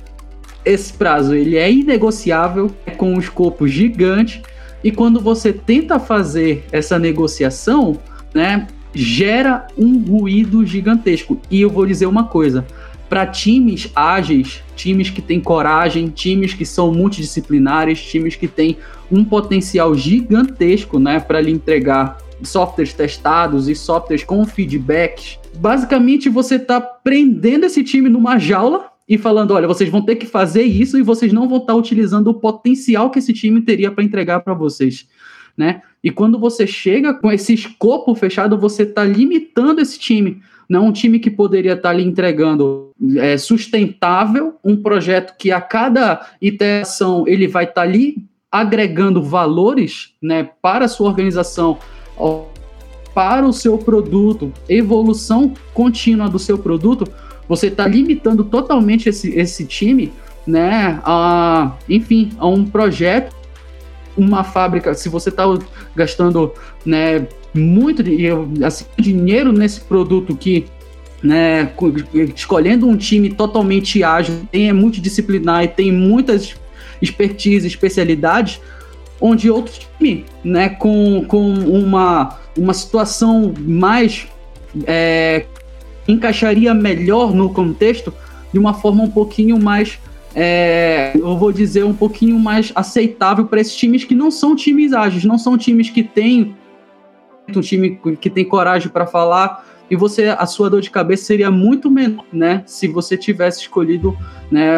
[0.66, 4.42] esse prazo ele é inegociável, é com um escopo gigante
[4.84, 7.98] e quando você tenta fazer essa negociação,
[8.34, 8.68] né?
[8.94, 11.40] Gera um ruído gigantesco.
[11.50, 12.66] E eu vou dizer uma coisa:
[13.12, 18.78] para times ágeis, times que têm coragem, times que são multidisciplinares, times que têm
[19.12, 25.38] um potencial gigantesco, né, para lhe entregar softwares testados e softwares com feedbacks.
[25.58, 30.26] Basicamente, você está prendendo esse time numa jaula e falando, olha, vocês vão ter que
[30.26, 33.92] fazer isso e vocês não vão estar tá utilizando o potencial que esse time teria
[33.92, 35.06] para entregar para vocês,
[35.58, 35.82] né?
[36.02, 40.92] E quando você chega com esse escopo fechado, você está limitando esse time não um
[40.94, 47.46] time que poderia estar lhe entregando é, sustentável, um projeto que a cada iteração ele
[47.46, 51.78] vai estar ali agregando valores né, para a sua organização,
[53.14, 57.06] para o seu produto, evolução contínua do seu produto,
[57.50, 60.10] você está limitando totalmente esse, esse time
[60.48, 63.36] né, a, enfim, a um projeto,
[64.16, 65.44] uma fábrica, se você está
[65.94, 66.54] gastando
[66.86, 68.04] né, muito
[68.66, 70.66] assim, dinheiro nesse produto que
[71.22, 71.72] né,
[72.36, 76.56] escolhendo um time totalmente ágil, tem é multidisciplinar e tem muitas
[77.02, 78.60] expertise, especialidades,
[79.20, 84.28] onde outro time, né, com, com uma, uma situação mais
[84.86, 85.46] é,
[86.08, 88.14] encaixaria melhor no contexto
[88.52, 90.00] de uma forma um pouquinho mais
[90.34, 94.94] é, eu vou dizer um pouquinho mais aceitável para esses times que não são times
[94.94, 96.56] ágeis, não são times que têm
[97.58, 101.52] um time que tem coragem para falar e você a sua dor de cabeça seria
[101.52, 104.18] muito menor, né, se você tivesse escolhido
[104.50, 104.72] né,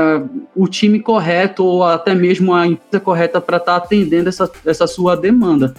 [0.55, 4.87] o time correto ou até mesmo a empresa correta para estar tá atendendo essa, essa
[4.87, 5.75] sua demanda.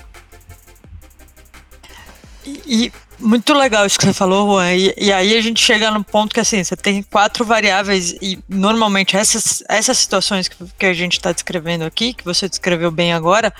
[2.47, 4.73] E, muito legal isso que você falou, Juan.
[4.75, 8.39] E, e, aí a gente chega no ponto que assim, você tem quatro variáveis e
[8.49, 13.13] normalmente essas, essas situações que, que a gente está descrevendo aqui, que você descreveu bem
[13.13, 13.53] agora,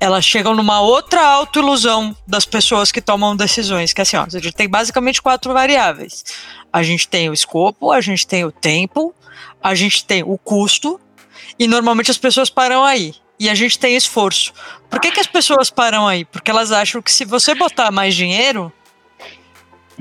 [0.00, 4.52] elas chegam numa outra autoilusão das pessoas que tomam decisões, que assim, ó, a gente
[4.52, 6.24] tem basicamente quatro variáveis.
[6.72, 9.14] A gente tem o escopo, a gente tem o tempo,
[9.62, 11.00] a gente tem o custo
[11.58, 14.52] e normalmente as pessoas param aí e a gente tem esforço.
[14.88, 16.24] Por que, que as pessoas param aí?
[16.24, 18.72] Porque elas acham que se você botar mais dinheiro,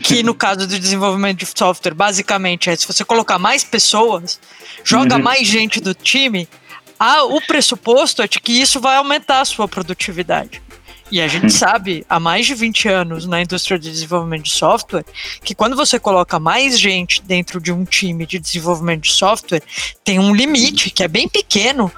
[0.02, 4.40] que no caso do desenvolvimento de software, basicamente é se você colocar mais pessoas,
[4.84, 5.24] joga uhum.
[5.24, 6.48] mais gente do time,
[7.00, 10.62] a, o pressuposto é de que isso vai aumentar a sua produtividade.
[11.12, 11.50] E a gente uhum.
[11.50, 15.06] sabe há mais de 20 anos na indústria de desenvolvimento de software
[15.44, 19.62] que quando você coloca mais gente dentro de um time de desenvolvimento de software,
[20.04, 21.92] tem um limite que é bem pequeno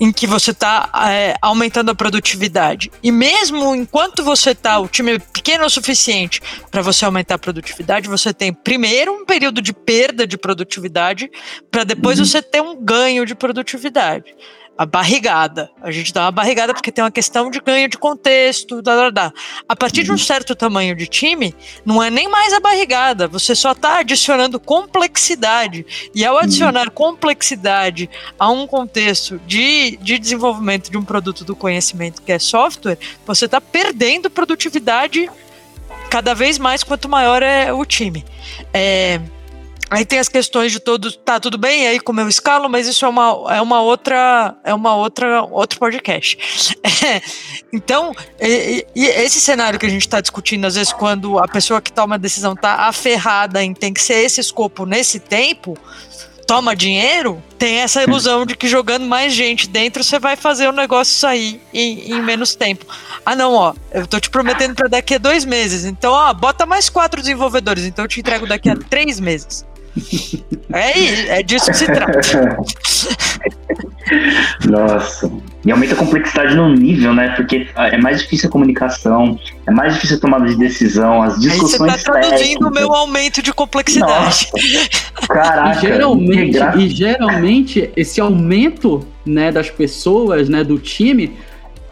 [0.00, 2.90] em que você está é, aumentando a produtividade.
[3.02, 7.38] E mesmo enquanto você está, o time é pequeno o suficiente para você aumentar a
[7.38, 11.30] produtividade, você tem primeiro um período de perda de produtividade,
[11.70, 12.24] para depois uhum.
[12.24, 14.34] você ter um ganho de produtividade
[14.76, 15.70] a barrigada.
[15.80, 19.10] A gente dá uma barrigada porque tem uma questão de ganho de contexto, dá, dá,
[19.10, 19.32] dá.
[19.68, 20.18] A partir de um uhum.
[20.18, 26.10] certo tamanho de time, não é nem mais a barrigada, você só está adicionando complexidade.
[26.14, 32.22] E ao adicionar complexidade a um contexto de, de desenvolvimento de um produto do conhecimento
[32.22, 35.30] que é software, você está perdendo produtividade
[36.10, 38.24] cada vez mais quanto maior é o time.
[38.72, 39.20] É,
[39.94, 43.04] Aí tem as questões de todos, tá tudo bem aí como eu escalo, mas isso
[43.04, 46.76] é uma, é uma outra é uma outra outro podcast.
[46.82, 47.22] É,
[47.72, 51.80] então, e, e esse cenário que a gente está discutindo às vezes quando a pessoa
[51.80, 55.78] que toma a decisão tá aferrada em tem que ser esse escopo nesse tempo,
[56.44, 60.72] toma dinheiro, tem essa ilusão de que jogando mais gente dentro você vai fazer o
[60.72, 62.84] negócio sair em, em menos tempo.
[63.24, 65.84] Ah, não, ó, eu tô te prometendo para daqui a dois meses.
[65.84, 67.84] Então, ó, bota mais quatro desenvolvedores.
[67.84, 69.64] Então eu te entrego daqui a três meses.
[70.72, 72.20] É, é disso que se trata.
[74.68, 75.30] Nossa.
[75.64, 77.34] E aumenta a complexidade no nível, né?
[77.36, 81.92] Porque é mais difícil a comunicação, é mais difícil a tomada de decisão, as discussões.
[81.92, 84.12] Aí você tá traduzindo o meu aumento de complexidade.
[84.12, 84.46] Nossa.
[85.28, 85.78] Caraca.
[85.78, 91.34] E geralmente, e geralmente, esse aumento né, das pessoas, né, do time,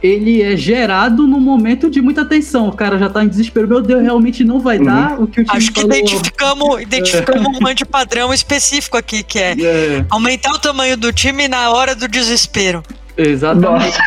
[0.02, 2.68] ele é gerado no momento de muita tensão.
[2.68, 3.68] O cara já tá em desespero.
[3.68, 5.24] Meu Deus, realmente não vai dar uhum.
[5.24, 5.96] o que o time Acho que falou.
[5.96, 11.70] identificamos, identificamos um antipadrão específico aqui, que é, é, aumentar o tamanho do time na
[11.70, 12.82] hora do desespero.
[13.16, 13.98] Exatamente.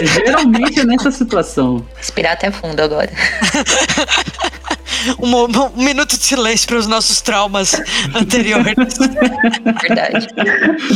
[0.00, 1.86] É, geralmente é nessa situação.
[1.96, 3.10] Respirar até fundo agora.
[5.20, 7.74] um, um, um, minuto de silêncio para os nossos traumas
[8.14, 8.74] anteriores.
[9.82, 10.26] Verdade.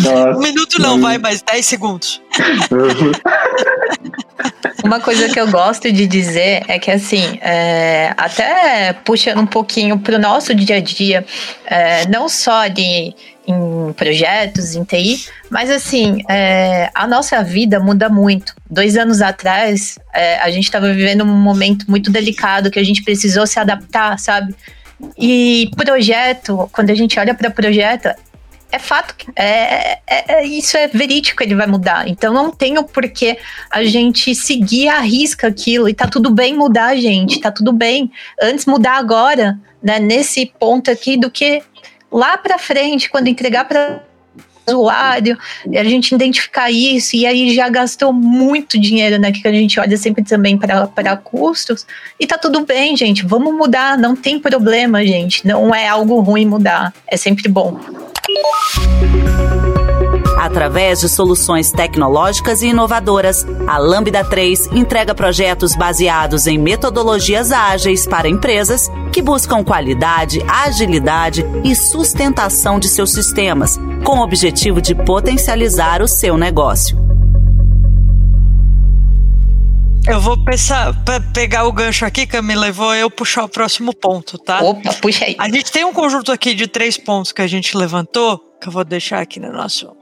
[0.03, 0.39] Nossa.
[0.39, 2.23] Um minuto não, vai, mas 10 segundos.
[4.85, 9.99] Uma coisa que eu gosto de dizer é que, assim, é, até puxando um pouquinho
[9.99, 11.25] para o nosso dia a dia,
[11.67, 13.15] é, não só de
[13.47, 18.55] em projetos, em TI, mas assim, é, a nossa vida muda muito.
[18.69, 23.03] Dois anos atrás, é, a gente estava vivendo um momento muito delicado que a gente
[23.03, 24.55] precisou se adaptar, sabe?
[25.19, 28.11] E projeto, quando a gente olha para projeto,
[28.73, 32.09] é fato, é, é, é, isso é verídico, ele vai mudar.
[32.09, 33.39] Então não tem o porquê
[33.71, 38.11] a gente seguir a risca aquilo e tá tudo bem mudar, gente, tá tudo bem.
[38.41, 41.63] Antes mudar agora, né, nesse ponto aqui, do que
[42.11, 44.03] lá para frente, quando entregar para
[44.71, 45.39] usuário,
[45.77, 49.33] a gente identificar isso, e aí já gastou muito dinheiro, né?
[49.33, 51.87] Que a gente olha sempre também para custos,
[52.19, 53.25] e tá tudo bem, gente.
[53.25, 55.47] Vamos mudar, não tem problema, gente.
[55.47, 57.79] Não é algo ruim mudar, é sempre bom.
[60.41, 68.07] Através de soluções tecnológicas e inovadoras, a Lambda 3 entrega projetos baseados em metodologias ágeis
[68.07, 74.95] para empresas que buscam qualidade, agilidade e sustentação de seus sistemas, com o objetivo de
[74.95, 76.97] potencializar o seu negócio.
[80.09, 80.95] Eu vou pensar,
[81.35, 84.63] pegar o gancho aqui, Camila, e vou eu puxar o próximo ponto, tá?
[84.63, 85.37] Opa, puxa aí.
[85.39, 88.73] A gente tem um conjunto aqui de três pontos que a gente levantou, que eu
[88.73, 90.00] vou deixar aqui no nosso.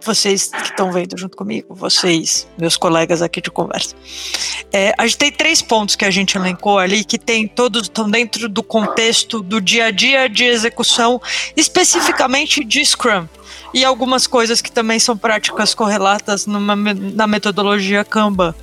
[0.00, 3.94] Vocês que estão vendo junto comigo, vocês, meus colegas aqui de conversa.
[4.72, 8.08] É, a gente tem três pontos que a gente elencou ali, que tem todos estão
[8.08, 11.20] dentro do contexto do dia a dia de execução,
[11.56, 13.26] especificamente de Scrum.
[13.72, 18.54] E algumas coisas que também são práticas correlatas numa, na metodologia Kanban.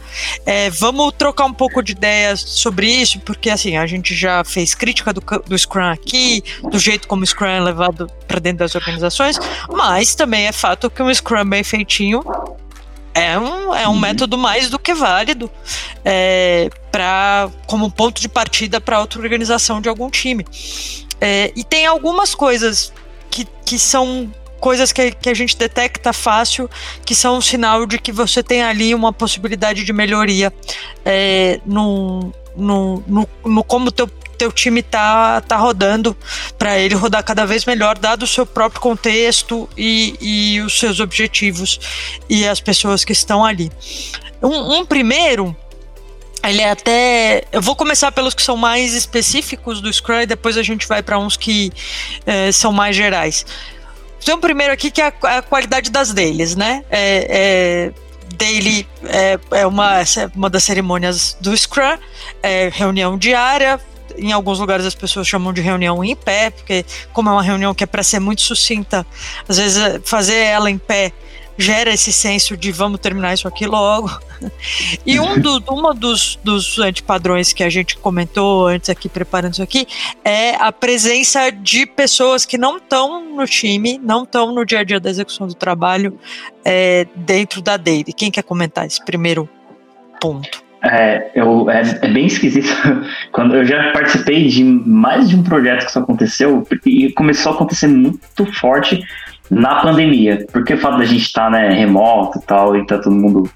[0.45, 4.73] É, vamos trocar um pouco de ideias sobre isso, porque assim, a gente já fez
[4.73, 8.75] crítica do, do Scrum aqui, do jeito como o Scrum é levado para dentro das
[8.75, 12.23] organizações, mas também é fato que um Scrum bem feitinho
[13.15, 13.99] é um, é um uhum.
[13.99, 15.49] método mais do que válido
[16.03, 20.45] é, para como ponto de partida para outra organização de algum time.
[21.21, 22.91] É, e tem algumas coisas
[23.31, 24.29] que, que são
[24.59, 26.69] coisas que, que a gente detecta fácil,
[27.05, 30.53] que são um sinal de que você tem ali uma possibilidade de melhoria
[31.03, 36.15] é, no, no, no, no como teu teu time tá, tá rodando
[36.57, 40.99] para ele rodar cada vez melhor, dado o seu próprio contexto e, e os seus
[40.99, 41.79] objetivos
[42.29, 43.71] e as pessoas que estão ali.
[44.41, 45.55] Um, um primeiro
[46.43, 47.43] ele é até.
[47.51, 51.01] Eu vou começar pelos que são mais específicos do Scrum e depois a gente vai
[51.01, 51.71] para uns que
[52.25, 53.45] é, são mais gerais.
[54.25, 56.83] Tem um primeiro aqui que é a, a qualidade das deles, né?
[56.89, 57.91] É, é,
[58.35, 60.05] daily é, é uma, é
[60.35, 61.97] uma das cerimônias do Scrum,
[62.41, 63.79] é reunião diária,
[64.17, 67.73] em alguns lugares as pessoas chamam de reunião em pé, porque como é uma reunião
[67.75, 69.05] que é para ser muito sucinta,
[69.47, 71.13] às vezes é, fazer ela em pé
[71.57, 74.09] gera esse senso de vamos terminar isso aqui logo.
[75.05, 79.63] E um do, uma dos, dos antipadrões que a gente comentou antes aqui, preparando isso
[79.63, 79.87] aqui,
[80.23, 84.83] é a presença de pessoas que não estão no time, não estão no dia a
[84.83, 86.19] dia da execução do trabalho
[86.63, 88.13] é, dentro da Daily.
[88.13, 89.47] Quem quer comentar esse primeiro
[90.19, 90.65] ponto?
[90.83, 92.69] É, eu, é, é, bem esquisito.
[93.31, 97.55] Quando eu já participei de mais de um projeto que isso aconteceu, e começou a
[97.55, 99.01] acontecer muito forte
[99.49, 102.97] na pandemia, porque o fato da gente estar tá, né, remoto e tal, e tá
[102.97, 103.49] todo mundo.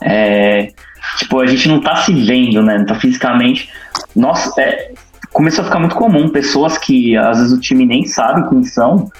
[0.00, 0.72] É,
[1.18, 2.78] tipo, a gente não tá se vendo, né?
[2.78, 3.68] Não tá fisicamente.
[4.14, 4.92] Nossa, é,
[5.32, 6.28] começou a ficar muito comum.
[6.28, 9.10] Pessoas que às vezes o time nem sabe quem são,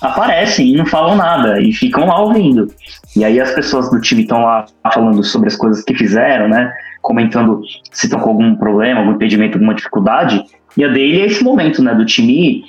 [0.00, 2.68] aparecem e não falam nada e ficam lá ouvindo.
[3.16, 6.72] E aí as pessoas do time estão lá falando sobre as coisas que fizeram, né?
[7.08, 10.44] comentando se estão com algum problema, algum impedimento, alguma dificuldade.
[10.76, 12.64] E a dele é esse momento, né, do time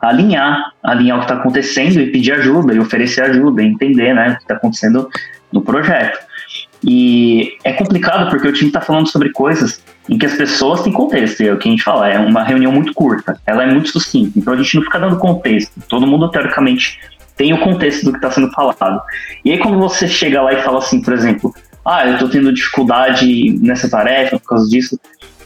[0.00, 4.30] alinhar, alinhar o que está acontecendo e pedir ajuda, e oferecer ajuda, e entender, né,
[4.30, 5.08] o que está acontecendo
[5.52, 6.18] no projeto.
[6.84, 10.92] E é complicado porque o time está falando sobre coisas em que as pessoas têm
[10.92, 13.88] contexto, é o que a gente fala, é uma reunião muito curta, ela é muito
[13.88, 16.98] sucinta, então a gente não fica dando contexto, todo mundo teoricamente
[17.36, 19.02] tem o contexto do que está sendo falado.
[19.44, 21.52] E aí quando você chega lá e fala assim, por exemplo,
[21.84, 24.98] ah, eu estou tendo dificuldade nessa tarefa por causa disso.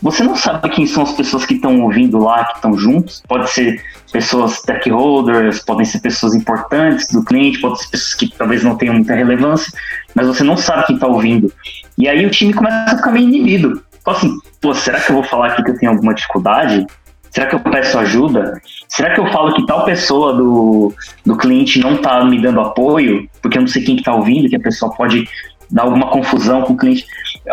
[0.02, 3.22] Você não sabe quem são as pessoas que estão ouvindo lá, que estão juntos.
[3.28, 3.80] Pode ser
[4.12, 8.96] pessoas stakeholders, podem ser pessoas importantes do cliente, pode ser pessoas que talvez não tenham
[8.96, 9.72] muita relevância,
[10.14, 11.52] mas você não sabe quem está ouvindo.
[11.96, 13.80] E aí o time começa a ficar meio inibido.
[14.04, 16.84] Fala assim, pô, será que eu vou falar aqui que eu tenho alguma dificuldade?
[17.30, 18.60] Será que eu peço ajuda?
[18.88, 20.92] Será que eu falo que tal pessoa do,
[21.24, 23.28] do cliente não está me dando apoio?
[23.40, 25.26] Porque eu não sei quem está ouvindo, que a pessoa pode
[25.72, 27.06] dá alguma confusão com o cliente.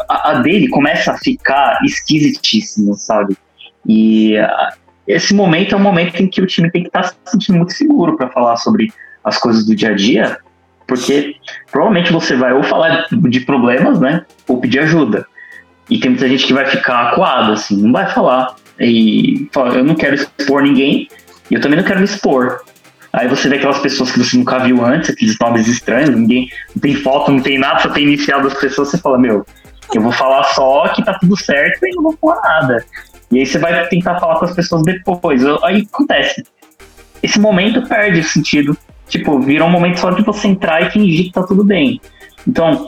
[0.07, 3.37] A, a dele começa a ficar esquisitíssima, sabe?
[3.87, 4.73] E a,
[5.07, 7.57] esse momento é um momento em que o time tem que estar tá se sentindo
[7.57, 10.37] muito seguro para falar sobre as coisas do dia a dia,
[10.87, 11.35] porque
[11.71, 15.25] provavelmente você vai ou falar de problemas, né, ou pedir ajuda.
[15.89, 18.55] E tem muita gente que vai ficar acuado, assim, não vai falar.
[18.79, 21.07] E fala, eu não quero expor ninguém,
[21.49, 22.61] e eu também não quero me expor.
[23.11, 26.81] Aí você vê aquelas pessoas que você nunca viu antes, aqueles nomes estranhos, ninguém não
[26.81, 29.45] tem foto, não tem nada, só tem inicial das pessoas, você fala, meu,
[29.97, 32.85] eu vou falar só que tá tudo certo e não vou falar nada.
[33.31, 35.43] E aí você vai tentar falar com as pessoas depois.
[35.63, 36.43] Aí acontece.
[37.21, 38.77] Esse momento perde o sentido.
[39.07, 41.99] Tipo, vira um momento só de você entrar e fingir que tá tudo bem.
[42.47, 42.87] Então,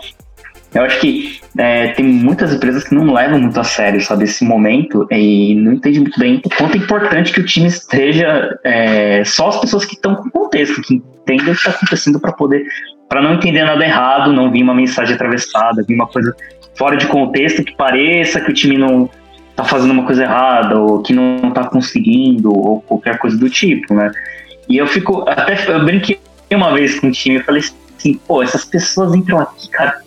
[0.74, 4.46] eu acho que é, tem muitas empresas que não levam muito a sério, sabe, esse
[4.46, 9.24] momento e não entende muito bem o quanto é importante que o time esteja é,
[9.26, 12.66] só as pessoas que estão com contexto, que entendem o que está acontecendo para poder,
[13.10, 16.34] para não entender nada errado, não vir uma mensagem atravessada, vir uma coisa
[16.82, 19.08] fora de contexto que pareça que o time não
[19.52, 23.94] está fazendo uma coisa errada ou que não está conseguindo ou qualquer coisa do tipo,
[23.94, 24.10] né?
[24.68, 26.18] E eu fico até eu brinquei
[26.52, 27.62] uma vez com o time, eu falei
[28.02, 30.02] assim, pô, essas pessoas entram aqui, cara,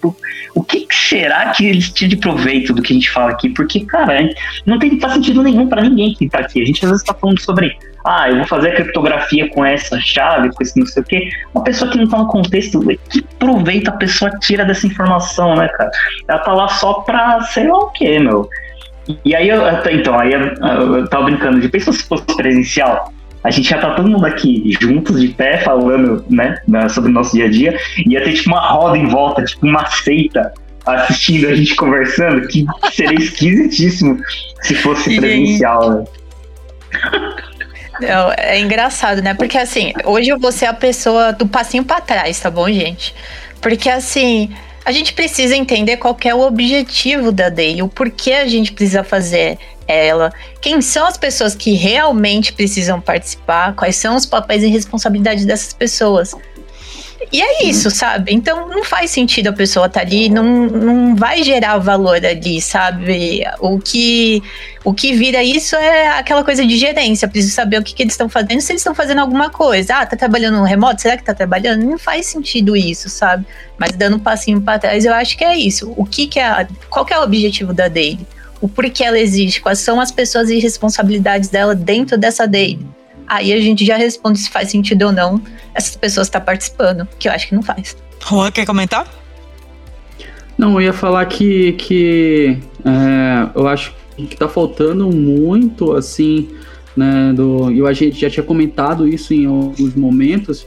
[0.55, 3.49] o que será que eles tiram de proveito do que a gente fala aqui?
[3.51, 4.29] Porque, cara,
[4.67, 6.63] não tem faz sentido nenhum para ninguém que tá aqui.
[6.63, 9.99] A gente às vezes tá falando sobre, ah, eu vou fazer a criptografia com essa
[10.01, 11.29] chave, com esse não sei o quê.
[11.55, 12.81] Uma pessoa que não tá no contexto,
[13.11, 15.91] que proveito a pessoa tira dessa informação, né, cara?
[16.29, 18.49] Ela tá lá só pra sei lá o quê, meu.
[19.25, 23.13] E aí, eu, então, aí eu, eu tava brincando de, pensa se fosse presencial,
[23.45, 27.37] a gente já tá todo mundo aqui juntos, de pé, falando, né, sobre o nosso
[27.37, 30.53] dia a dia, e ia ter tipo uma roda em volta, tipo uma seita
[30.87, 34.19] assistindo a gente conversando, que seria esquisitíssimo
[34.63, 36.05] se fosse presencial, né?
[38.03, 39.35] É, é engraçado, né?
[39.35, 43.15] Porque assim, hoje eu vou ser a pessoa do passinho para trás, tá bom, gente?
[43.61, 44.51] Porque assim,
[44.85, 49.05] a gente precisa entender qual é o objetivo da Day, o porquê a gente precisa
[49.05, 54.69] fazer ela, quem são as pessoas que realmente precisam participar, quais são os papéis e
[54.69, 56.35] responsabilidades dessas pessoas.
[57.33, 58.33] E é isso, sabe?
[58.33, 62.61] Então não faz sentido a pessoa estar tá ali, não, não vai gerar valor ali,
[62.61, 63.43] sabe?
[63.61, 64.43] O que,
[64.85, 67.27] o que vira isso é aquela coisa de gerência.
[67.27, 69.97] Preciso saber o que, que eles estão fazendo, se eles estão fazendo alguma coisa.
[69.97, 71.03] Ah, tá trabalhando no remoto?
[71.03, 71.85] Será que tá trabalhando?
[71.85, 73.47] Não faz sentido isso, sabe?
[73.79, 75.93] Mas dando um passinho para trás, eu acho que é isso.
[75.97, 76.67] O que, que é.
[76.91, 78.27] Qual que é o objetivo da Daily?
[78.65, 79.61] O porquê ela existe?
[79.61, 82.81] Quais são as pessoas e responsabilidades dela dentro dessa Daily?
[83.27, 85.39] Aí a gente já responde se faz sentido ou não
[85.75, 87.95] essas pessoas estar tá participando, que eu acho que não faz.
[88.27, 89.07] Juan, quer comentar?
[90.57, 96.49] Não, eu ia falar que, que é, eu acho que tá faltando muito, assim,
[96.97, 100.67] né, do, e a gente já tinha comentado isso em alguns momentos,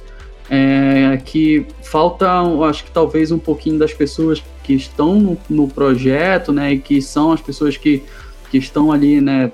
[0.49, 6.51] é, que falta, acho que talvez um pouquinho das pessoas que estão no, no projeto,
[6.51, 8.03] né, e que são as pessoas que,
[8.49, 9.51] que estão ali, né,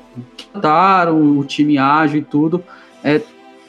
[0.51, 2.63] trataram o time ágil e tudo,
[3.03, 3.21] é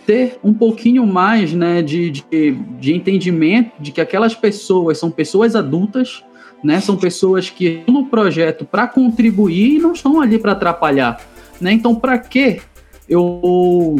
[0.06, 5.56] ter um pouquinho mais né, de, de, de entendimento de que aquelas pessoas são pessoas
[5.56, 6.22] adultas,
[6.62, 11.20] né, são pessoas que estão no projeto para contribuir e não estão ali para atrapalhar.
[11.60, 11.72] Né?
[11.72, 12.60] Então, para que
[13.08, 13.96] eu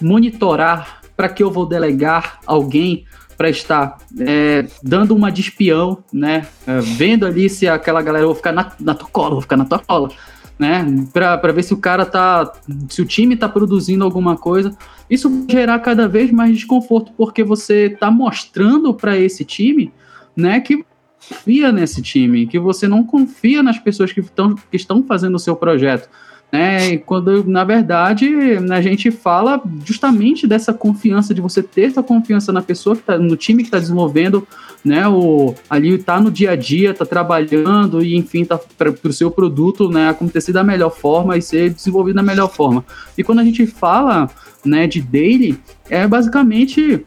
[0.00, 3.04] monitorar, para que eu vou delegar alguém
[3.36, 8.34] para estar é, dando uma de espião, né, é, vendo ali se aquela galera, vou
[8.34, 10.10] ficar na, na tua cola, vou ficar na tua cola,
[10.58, 10.86] né?
[11.12, 12.52] Para ver se o cara tá.
[12.88, 14.76] Se o time tá produzindo alguma coisa.
[15.10, 19.92] Isso vai gerar cada vez mais desconforto, porque você tá mostrando para esse time,
[20.36, 20.84] né, que
[21.28, 25.38] confia nesse time, que você não confia nas pessoas que, tão, que estão fazendo o
[25.38, 26.08] seu projeto.
[26.52, 28.28] Né, quando na verdade
[28.70, 33.18] a gente fala justamente dessa confiança, de você ter essa confiança na pessoa que está
[33.18, 34.46] no time que está desenvolvendo,
[34.84, 39.12] né, o, ali está no dia a dia, está trabalhando e enfim, tá para o
[39.14, 42.84] seu produto né, acontecer da melhor forma e ser desenvolvido da melhor forma.
[43.16, 44.28] E quando a gente fala
[44.62, 47.02] né, de daily, é basicamente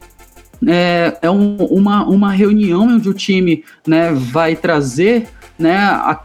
[0.66, 5.78] é, é um, uma, uma reunião onde o time né, vai trazer né,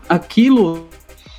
[0.10, 0.90] aquilo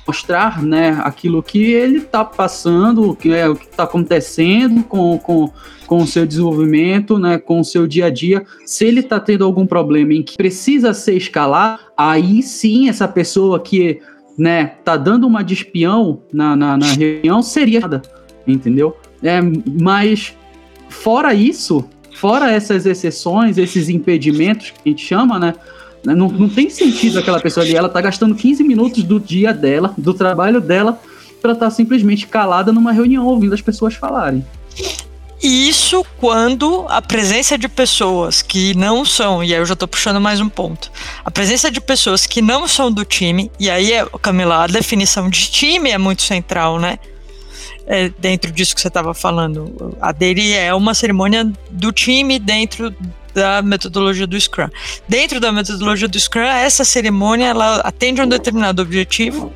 [0.05, 5.49] mostrar né, aquilo que ele está passando, o que é está acontecendo com, com,
[5.87, 8.45] com o seu desenvolvimento, né, com o seu dia a dia.
[8.65, 13.59] Se ele está tendo algum problema em que precisa ser escalar, aí sim essa pessoa
[13.59, 14.01] que
[14.37, 17.81] né, tá dando uma de espião na, na, na reunião seria
[18.47, 18.97] entendeu?
[19.21, 19.39] É,
[19.81, 20.35] mas
[20.89, 21.85] fora isso,
[22.15, 25.53] fora essas exceções, esses impedimentos que a gente chama, né?
[26.05, 26.13] Né?
[26.13, 29.93] Não, não tem sentido aquela pessoa ali, ela tá gastando 15 minutos do dia dela,
[29.97, 30.99] do trabalho dela,
[31.41, 34.45] para estar tá simplesmente calada numa reunião ouvindo as pessoas falarem.
[35.43, 40.21] Isso quando a presença de pessoas que não são, e aí eu já tô puxando
[40.21, 40.89] mais um ponto,
[41.23, 45.29] a presença de pessoas que não são do time, e aí, é, Camila, a definição
[45.29, 46.97] de time é muito central, né?
[47.85, 49.97] É, dentro disso que você estava falando.
[49.99, 52.95] A dele é uma cerimônia do time dentro
[53.33, 54.69] da metodologia do Scrum.
[55.07, 59.51] Dentro da metodologia do Scrum, essa cerimônia ela atende a um determinado objetivo.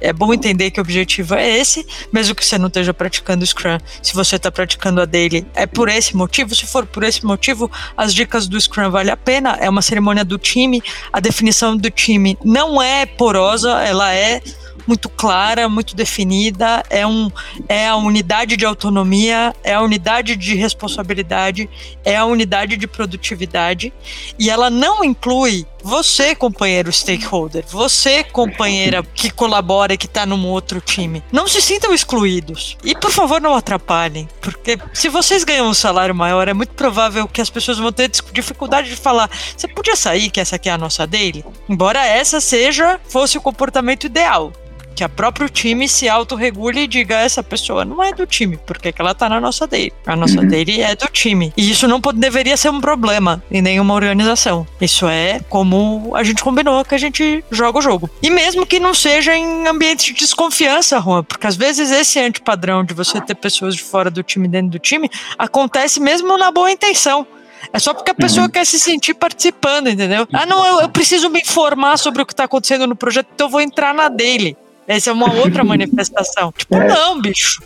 [0.00, 3.78] É bom entender que o objetivo é esse, mesmo que você não esteja praticando Scrum.
[4.00, 6.54] Se você está praticando a daily, é por esse motivo.
[6.54, 9.56] Se for por esse motivo, as dicas do Scrum vale a pena.
[9.60, 10.80] É uma cerimônia do time.
[11.12, 14.40] A definição do time não é porosa, ela é
[14.88, 17.30] muito clara, muito definida, é, um,
[17.68, 21.68] é a unidade de autonomia, é a unidade de responsabilidade,
[22.02, 23.92] é a unidade de produtividade,
[24.38, 30.46] e ela não inclui você, companheiro stakeholder, você, companheira que colabora e que está num
[30.46, 31.22] outro time.
[31.30, 32.76] Não se sintam excluídos.
[32.82, 37.28] E por favor, não atrapalhem, porque se vocês ganham um salário maior, é muito provável
[37.28, 40.72] que as pessoas vão ter dificuldade de falar: você podia sair, que essa aqui é
[40.72, 41.44] a nossa dele?
[41.68, 44.52] Embora essa seja, fosse o comportamento ideal
[44.98, 48.90] que a próprio time se autorregule e diga essa pessoa não é do time, porque
[48.90, 49.92] que ela tá na nossa dele.
[50.04, 50.48] A nossa uhum.
[50.48, 51.52] dele é do time.
[51.56, 54.66] E isso não pode, deveria ser um problema em nenhuma organização.
[54.80, 58.10] Isso é como a gente combinou que a gente joga o jogo.
[58.20, 62.82] E mesmo que não seja em ambiente de desconfiança, Juan, porque às vezes esse antipadrão
[62.82, 66.72] de você ter pessoas de fora do time dentro do time acontece mesmo na boa
[66.72, 67.24] intenção.
[67.72, 68.50] É só porque a pessoa uhum.
[68.50, 70.26] quer se sentir participando, entendeu?
[70.32, 73.46] Ah, não, eu, eu preciso me informar sobre o que está acontecendo no projeto, então
[73.46, 74.56] eu vou entrar na dele.
[74.88, 76.52] Essa é uma outra manifestação.
[76.56, 76.88] Tipo, é.
[76.88, 77.60] não, bicho.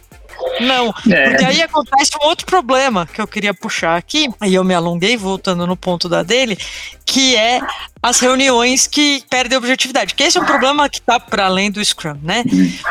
[0.61, 0.93] Não.
[1.11, 1.31] É.
[1.31, 5.17] Porque aí acontece um outro problema que eu queria puxar aqui, aí eu me alonguei,
[5.17, 6.59] voltando no ponto da dele,
[7.07, 7.61] que é
[8.03, 10.15] as reuniões que perdem objetividade.
[10.15, 12.43] Que esse é um problema que está para além do Scrum, né?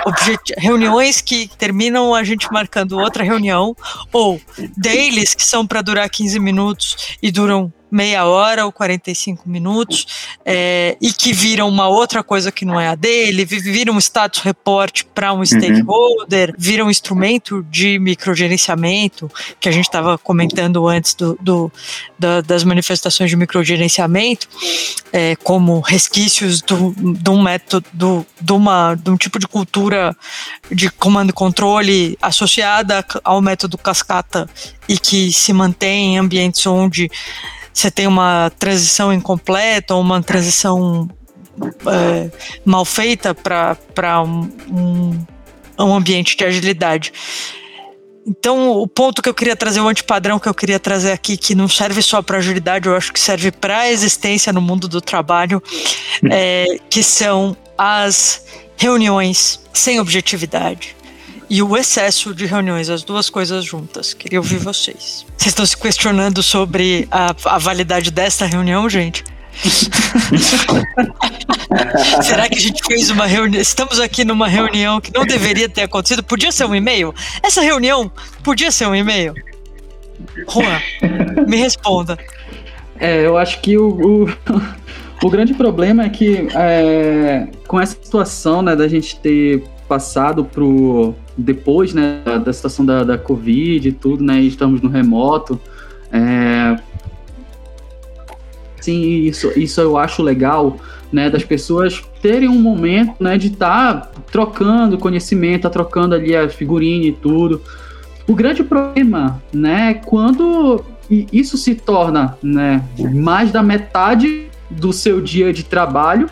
[0.05, 3.75] Objet reuniões que terminam a gente marcando outra reunião,
[4.11, 4.41] ou
[4.77, 10.07] dailies que são para durar 15 minutos e duram meia hora ou 45 minutos
[10.45, 14.39] é, e que viram uma outra coisa que não é a dele, viram um status
[14.41, 15.45] report para um uhum.
[15.45, 19.29] stakeholder, viram um instrumento de microgerenciamento
[19.59, 21.71] que a gente estava comentando antes do, do
[22.17, 24.47] da, das manifestações de microgerenciamento,
[25.11, 30.15] é, como resquícios do, de um método, do, de, uma, de um tipo de cultura
[30.71, 34.49] de comando e controle associada ao método cascata
[34.87, 37.09] e que se mantém em ambientes onde
[37.73, 41.09] você tem uma transição incompleta ou uma transição
[41.87, 42.29] é,
[42.65, 45.25] mal feita para um, um,
[45.79, 47.13] um ambiente de agilidade.
[48.27, 51.55] Então, o ponto que eu queria trazer, o antipadrão que eu queria trazer aqui, que
[51.55, 55.01] não serve só para agilidade, eu acho que serve para a existência no mundo do
[55.01, 55.61] trabalho,
[56.29, 58.45] é, que são as
[58.77, 60.95] reuniões sem objetividade
[61.51, 64.13] e o excesso de reuniões, as duas coisas juntas.
[64.13, 65.25] Queria ouvir vocês.
[65.37, 69.25] Vocês estão se questionando sobre a, a validade desta reunião, gente?
[72.23, 73.61] Será que a gente fez uma reunião?
[73.61, 76.23] Estamos aqui numa reunião que não deveria ter acontecido.
[76.23, 77.13] Podia ser um e-mail?
[77.43, 78.09] Essa reunião
[78.45, 79.33] podia ser um e-mail?
[80.49, 80.79] Juan,
[81.49, 82.17] me responda.
[82.97, 84.33] É, eu acho que o, o,
[85.21, 91.13] o grande problema é que é, com essa situação né, da gente ter passado pro
[91.41, 95.59] depois né, da situação da, da Covid e tudo, né, estamos no remoto.
[96.11, 96.77] É,
[98.79, 100.77] sim, isso, isso eu acho legal,
[101.11, 106.35] né, das pessoas terem um momento, né, de estar tá trocando conhecimento, tá trocando ali
[106.35, 107.61] a figurinha e tudo.
[108.27, 112.83] O grande problema, né, é quando isso se torna, né,
[113.13, 116.29] mais da metade do seu dia de trabalho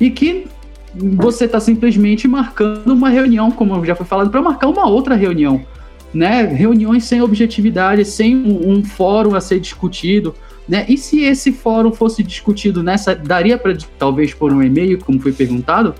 [0.00, 0.46] e que
[0.94, 5.64] você está simplesmente marcando uma reunião, como já foi falado, para marcar uma outra reunião.
[6.12, 6.42] Né?
[6.42, 10.34] Reuniões sem objetividade, sem um, um fórum a ser discutido.
[10.68, 10.84] Né?
[10.88, 13.14] E se esse fórum fosse discutido nessa.
[13.14, 15.94] Daria para, talvez, por um e-mail, como foi perguntado,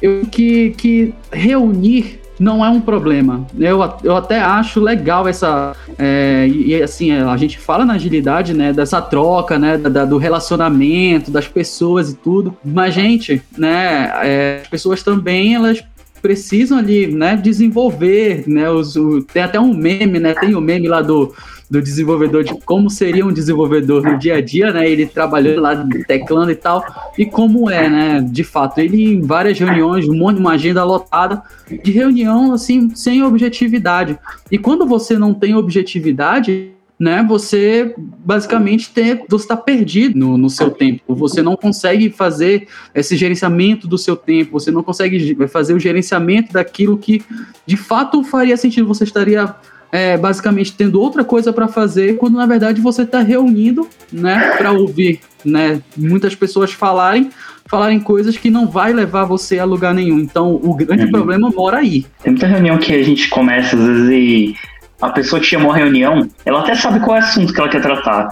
[0.00, 3.46] eu que, que reunir não é um problema.
[3.58, 5.74] Eu, eu até acho legal essa.
[5.96, 8.72] É, e assim, a gente fala na agilidade, né?
[8.72, 9.78] Dessa troca, né?
[9.78, 12.56] Da, do relacionamento, das pessoas e tudo.
[12.64, 14.12] Mas, gente, né?
[14.24, 15.84] É, as pessoas também, elas
[16.22, 20.60] precisam ali, né, desenvolver, né, os, o, tem até um meme, né, tem o um
[20.60, 21.34] meme lá do,
[21.68, 25.84] do desenvolvedor de como seria um desenvolvedor no dia a dia, né, ele trabalhando lá,
[26.06, 26.84] teclando e tal,
[27.18, 31.42] e como é, né, de fato, ele em várias reuniões, um monte, uma agenda lotada
[31.82, 34.16] de reunião, assim, sem objetividade,
[34.50, 40.48] e quando você não tem objetividade, né, você basicamente tem, você está perdido no, no,
[40.48, 41.14] seu tempo.
[41.14, 46.52] Você não consegue fazer esse gerenciamento do seu tempo, você não consegue fazer o gerenciamento
[46.52, 47.22] daquilo que
[47.66, 48.86] de fato faria sentido.
[48.86, 49.52] Você estaria
[49.92, 54.72] é, basicamente tendo outra coisa para fazer, quando na verdade você está reunindo, né, para
[54.72, 57.30] ouvir, né, muitas pessoas falarem,
[57.66, 60.18] falarem coisas que não vai levar você a lugar nenhum.
[60.18, 61.10] Então, o grande uhum.
[61.10, 62.06] problema mora aí.
[62.22, 64.54] Tem muita reunião que a gente começa às vezes e
[65.02, 67.68] a pessoa te chamou a reunião, ela até sabe qual é o assunto que ela
[67.68, 68.28] quer tratar,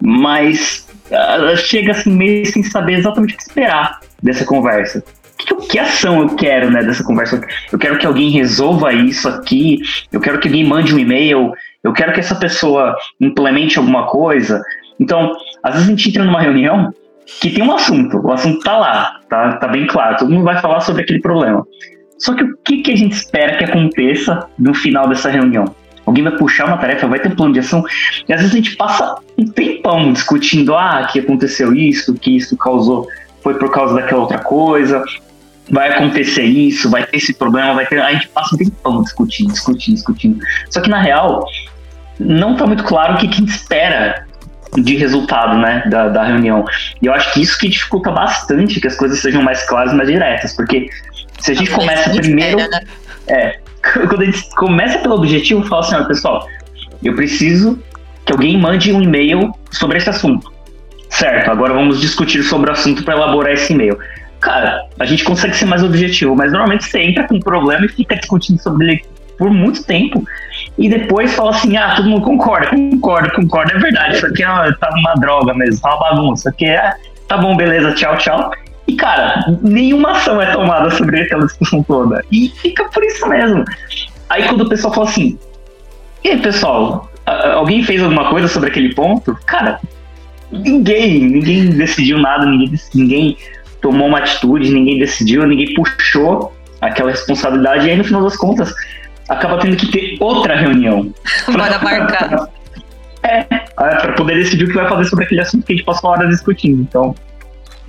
[0.00, 5.02] mas ela chega assim meio sem saber exatamente o que esperar dessa conversa.
[5.38, 7.40] Que, que ação eu quero né, dessa conversa?
[7.72, 9.78] Eu quero que alguém resolva isso aqui,
[10.12, 11.52] eu quero que alguém mande um e-mail,
[11.82, 14.62] eu quero que essa pessoa implemente alguma coisa.
[15.00, 16.92] Então, às vezes a gente entra numa reunião
[17.40, 20.60] que tem um assunto, o assunto tá lá, tá, tá bem claro, todo mundo vai
[20.60, 21.66] falar sobre aquele problema.
[22.18, 25.74] Só que o que, que a gente espera que aconteça no final dessa reunião?
[26.10, 27.84] Alguém vai puxar uma tarefa, vai ter um plano de ação.
[28.28, 32.56] E às vezes a gente passa um tempão discutindo, ah, que aconteceu isso, que isso
[32.56, 33.06] causou,
[33.44, 35.04] foi por causa daquela outra coisa,
[35.70, 38.02] vai acontecer isso, vai ter esse problema, vai ter.
[38.02, 40.44] A gente passa um tempão discutindo, discutindo, discutindo.
[40.68, 41.44] Só que na real,
[42.18, 44.26] não está muito claro o que, que a gente espera
[44.76, 46.64] de resultado, né, da, da reunião.
[47.00, 49.94] E eu acho que isso que dificulta bastante que as coisas sejam mais claras e
[49.94, 50.90] mais diretas, porque
[51.38, 52.58] se a gente começa primeiro.
[52.58, 52.80] Né?
[53.28, 56.46] É, quando a gente começa pelo objetivo, fala assim, pessoal,
[57.02, 57.78] eu preciso
[58.24, 60.50] que alguém mande um e-mail sobre esse assunto.
[61.08, 63.98] Certo, agora vamos discutir sobre o assunto para elaborar esse e-mail.
[64.40, 67.88] Cara, a gente consegue ser mais objetivo, mas normalmente você entra com um problema e
[67.88, 69.04] fica discutindo sobre ele
[69.36, 70.24] por muito tempo
[70.78, 74.48] e depois fala assim: ah, todo mundo concorda, concorda, concorda, é verdade, isso aqui é
[74.48, 76.94] uma, tá uma droga mesmo, tá uma bagunça, isso aqui é.
[77.26, 78.50] Tá bom, beleza, tchau, tchau.
[78.90, 82.24] E, cara, nenhuma ação é tomada sobre aquela discussão toda.
[82.32, 83.64] E fica por isso mesmo.
[84.28, 85.38] Aí quando o pessoal fala assim,
[86.24, 87.08] e aí pessoal,
[87.54, 89.38] alguém fez alguma coisa sobre aquele ponto?
[89.46, 89.80] Cara,
[90.50, 93.36] ninguém, ninguém decidiu nada, ninguém, ninguém
[93.80, 98.74] tomou uma atitude, ninguém decidiu, ninguém puxou aquela responsabilidade, e aí no final das contas
[99.28, 101.14] acaba tendo que ter outra reunião.
[101.46, 102.48] Bora marcar.
[103.22, 106.08] É, para poder decidir o que vai fazer sobre aquele assunto que a gente passou
[106.08, 106.80] horas discutindo.
[106.80, 107.14] Então,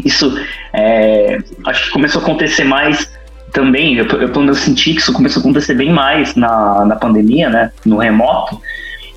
[0.06, 0.38] isso
[0.74, 3.12] é, acho que começou a acontecer mais
[3.52, 7.50] também, eu, eu menos senti que isso começou a acontecer bem mais na, na pandemia,
[7.50, 8.62] né, no remoto,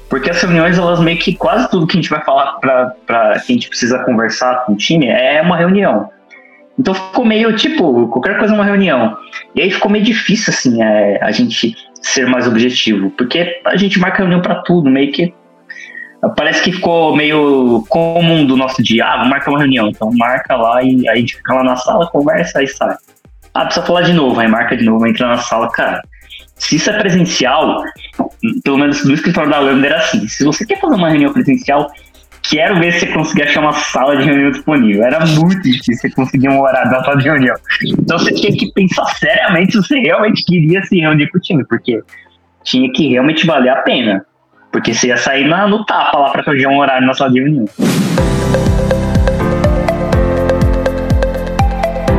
[0.08, 2.94] porque as reuniões, elas meio que quase tudo que a gente vai falar para
[3.44, 6.10] que a gente precisa conversar com o time é uma reunião.
[6.78, 9.16] Então ficou meio tipo, qualquer coisa é uma reunião.
[9.54, 13.98] E aí ficou meio difícil, assim, é, a gente ser mais objetivo, porque a gente
[13.98, 15.32] marca reunião para tudo, meio que.
[16.36, 19.04] Parece que ficou meio comum do nosso dia.
[19.04, 19.88] Ah, marcar uma reunião.
[19.88, 22.94] Então marca lá e aí a gente fica lá na sala, conversa e sai.
[23.52, 26.02] Ah, precisa falar de novo, aí marca de novo, entra na sala, cara.
[26.56, 27.82] Se isso é presencial,
[28.62, 30.26] pelo menos no escritório da Lambda era assim.
[30.28, 31.88] Se você quer fazer uma reunião presencial,
[32.42, 35.04] quero ver se você conseguir achar uma sala de reunião disponível.
[35.04, 37.56] Era muito difícil você conseguir um horário da sala de reunião.
[37.98, 41.64] Então você tinha que pensar seriamente se você realmente queria se reunir com o time,
[41.66, 42.02] porque
[42.62, 44.24] tinha que realmente valer a pena.
[44.74, 47.38] Porque você ia sair na, no tapa lá para fazer um horário na sala de
[47.38, 47.64] reunião.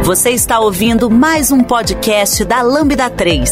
[0.04, 3.52] Você está ouvindo mais um podcast da Lambda 3.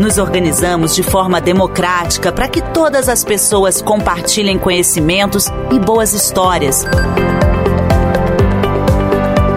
[0.00, 6.84] Nos organizamos de forma democrática para que todas as pessoas compartilhem conhecimentos e boas histórias.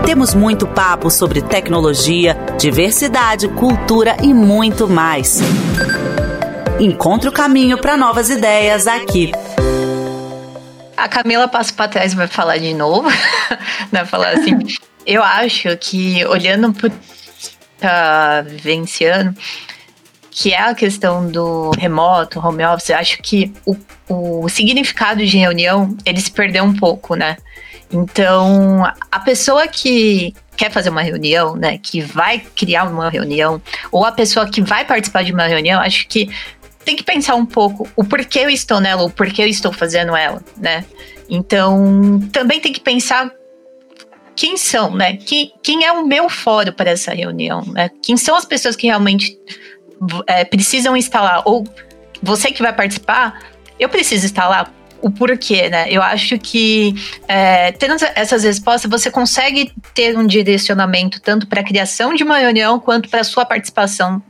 [0.06, 5.42] Temos muito papo sobre tecnologia, diversidade, cultura e muito mais.
[6.82, 9.32] Encontre o caminho para novas ideias aqui.
[10.98, 13.08] A Camila passa para trás e vai falar de novo.
[13.94, 14.58] vai falar assim:
[15.06, 16.74] eu acho que olhando
[17.80, 19.38] para vivenciando,
[20.32, 23.78] que é a questão do remoto, home office, eu acho que o,
[24.10, 27.38] o significado de reunião ele se perdeu um pouco, né?
[27.92, 33.62] Então, a pessoa que quer fazer uma reunião, né, que vai criar uma reunião,
[33.92, 36.30] ou a pessoa que vai participar de uma reunião, acho que
[36.84, 40.16] tem que pensar um pouco o porquê eu estou nela, o porquê eu estou fazendo
[40.16, 40.86] ela, né?
[41.30, 43.32] Então, também tem que pensar
[44.36, 45.18] quem são, né?
[45.18, 47.90] Quem, quem é o meu fórum para essa reunião, né?
[48.04, 49.38] Quem são as pessoas que realmente
[50.28, 51.42] é, precisam instalar?
[51.46, 51.66] Ou
[52.22, 53.42] você que vai participar,
[53.80, 54.74] eu preciso instalar?
[55.02, 55.88] O porquê, né?
[55.90, 56.94] Eu acho que
[57.28, 62.38] é, tendo essas respostas, você consegue ter um direcionamento tanto para a criação de uma
[62.38, 64.22] reunião quanto para a sua participação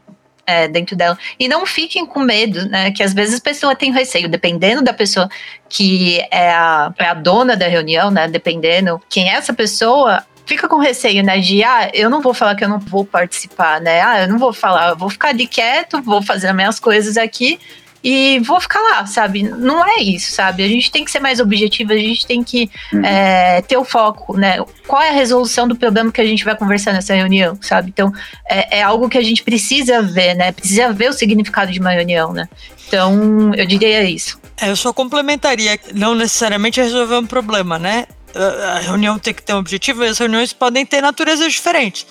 [0.51, 1.17] é, dentro dela.
[1.39, 2.91] E não fiquem com medo, né?
[2.91, 5.29] Que às vezes a pessoa tem receio, dependendo da pessoa
[5.69, 8.27] que é a, é a dona da reunião, né?
[8.27, 11.39] Dependendo quem é essa pessoa, fica com receio, né?
[11.39, 14.01] De, ah, eu não vou falar que eu não vou participar, né?
[14.01, 17.17] Ah, eu não vou falar, eu vou ficar ali quieto, vou fazer as minhas coisas
[17.17, 17.59] aqui
[18.03, 19.43] e vou ficar lá, sabe?
[19.43, 20.63] Não é isso, sabe?
[20.63, 23.05] A gente tem que ser mais objetivo, a gente tem que uhum.
[23.05, 24.57] é, ter o foco, né?
[24.87, 27.89] Qual é a resolução do problema que a gente vai conversar nessa reunião, sabe?
[27.89, 28.11] Então,
[28.49, 30.51] é, é algo que a gente precisa ver, né?
[30.51, 32.49] Precisa ver o significado de uma reunião, né?
[32.87, 34.39] Então, eu diria isso.
[34.59, 38.05] É, eu só complementaria, não necessariamente resolver um problema, né?
[38.33, 42.05] A reunião tem que ter um objetivo e as reuniões podem ter naturezas diferentes.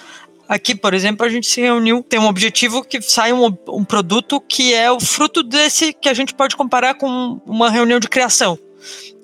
[0.51, 4.41] Aqui, por exemplo, a gente se reuniu, tem um objetivo que sai um, um produto
[4.41, 8.59] que é o fruto desse que a gente pode comparar com uma reunião de criação.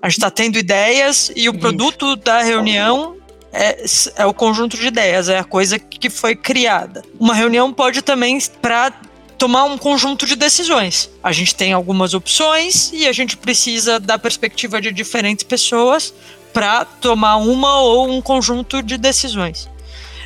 [0.00, 1.58] A gente está tendo ideias e o Isso.
[1.58, 3.16] produto da reunião
[3.52, 7.02] é, é, o conjunto de ideias, é a coisa que foi criada.
[7.18, 8.92] Uma reunião pode também para
[9.36, 11.10] tomar um conjunto de decisões.
[11.24, 16.14] A gente tem algumas opções e a gente precisa da perspectiva de diferentes pessoas
[16.52, 19.68] para tomar uma ou um conjunto de decisões.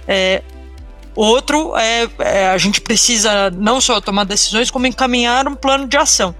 [0.07, 0.43] É,
[1.15, 5.97] Outro é, é, a gente precisa não só tomar decisões, como encaminhar um plano de
[5.97, 6.35] ação.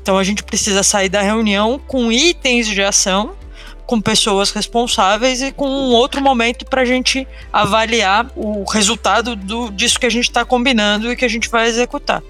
[0.00, 3.34] Então a gente precisa sair da reunião com itens de ação,
[3.86, 9.70] com pessoas responsáveis e com um outro momento para a gente avaliar o resultado do,
[9.70, 12.22] disso que a gente está combinando e que a gente vai executar.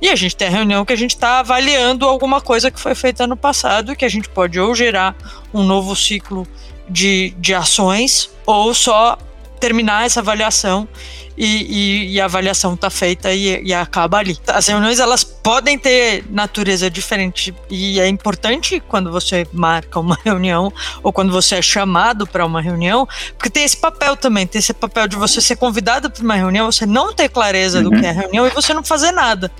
[0.00, 2.94] E a gente tem a reunião que a gente está avaliando alguma coisa que foi
[2.94, 5.14] feita no passado e que a gente pode ou gerar
[5.52, 6.46] um novo ciclo
[6.88, 9.18] de, de ações ou só
[9.60, 10.88] terminar essa avaliação
[11.36, 14.38] e, e, e a avaliação está feita e, e, acaba ali.
[14.46, 20.72] As reuniões elas podem ter natureza diferente e é importante quando você marca uma reunião
[21.02, 24.72] ou quando você é chamado para uma reunião, porque tem esse papel também, tem esse
[24.72, 27.84] papel de você ser convidado para uma reunião, você não ter clareza uhum.
[27.84, 29.50] do que é reunião e você não fazer nada.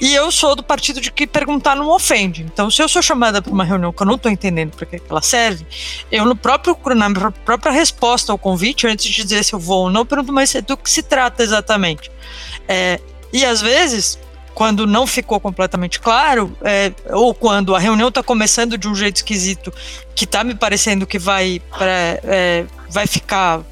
[0.00, 2.42] E eu sou do partido de que perguntar não ofende.
[2.42, 5.00] Então, se eu sou chamada para uma reunião que eu não estou entendendo para que
[5.08, 5.66] ela serve,
[6.10, 9.84] eu no próprio na minha própria resposta ao convite, antes de dizer se eu vou
[9.84, 12.10] ou não, pergunto, mas do que se trata exatamente?
[12.68, 13.00] É,
[13.32, 14.18] e às vezes
[14.54, 19.16] quando não ficou completamente claro, é, ou quando a reunião está começando de um jeito
[19.16, 19.72] esquisito,
[20.14, 23.62] que está me parecendo que vai, pra, é, vai ficar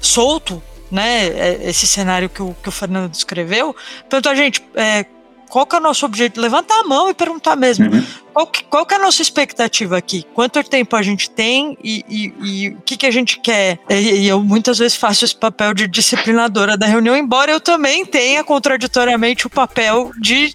[0.00, 1.26] solto, né?
[1.26, 3.74] É, esse cenário que o, que o Fernando descreveu.
[4.08, 4.64] Perguntou a gente.
[4.74, 5.06] É,
[5.48, 6.40] qual que é o nosso objetivo?
[6.40, 7.90] Levantar a mão e perguntar mesmo.
[7.90, 8.06] Uhum.
[8.38, 10.24] Qual, que, qual que é a nossa expectativa aqui?
[10.32, 13.80] Quanto tempo a gente tem e, e, e o que, que a gente quer?
[13.90, 18.06] E, e, eu muitas vezes faço esse papel de disciplinadora da reunião, embora eu também
[18.06, 20.54] tenha contraditoriamente o papel de,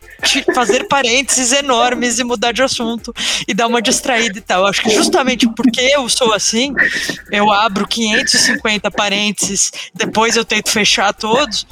[0.55, 3.13] fazer parênteses enormes e mudar de assunto
[3.45, 4.65] e dar uma distraída e tal.
[4.65, 6.73] Acho que justamente porque eu sou assim,
[7.33, 11.67] eu abro 550 parênteses, depois eu tento fechar todos,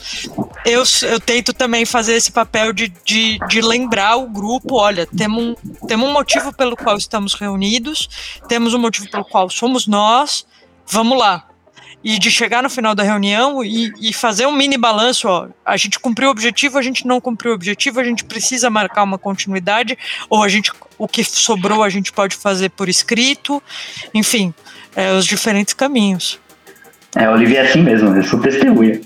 [0.66, 5.42] eu, eu tento também fazer esse papel de, de, de lembrar o grupo, olha, temos
[5.42, 5.56] um,
[5.88, 8.10] temos um motivo pelo qual estamos reunidos,
[8.48, 10.46] temos um motivo pelo qual somos nós,
[10.88, 11.48] vamos lá.
[12.04, 15.78] E de chegar no final da reunião e, e fazer um mini balanço, ó, a
[15.78, 19.20] gente cumpriu o objetivo, a gente não cumpriu o objetivo, a gente precisa marcar uma
[19.20, 19.96] continuidade,
[20.28, 23.62] ou a gente, o que sobrou a gente pode fazer por escrito,
[24.14, 24.52] enfim,
[24.96, 26.40] é, os diferentes caminhos.
[27.16, 29.00] É, Olivia é assim mesmo, eu sou testemunha.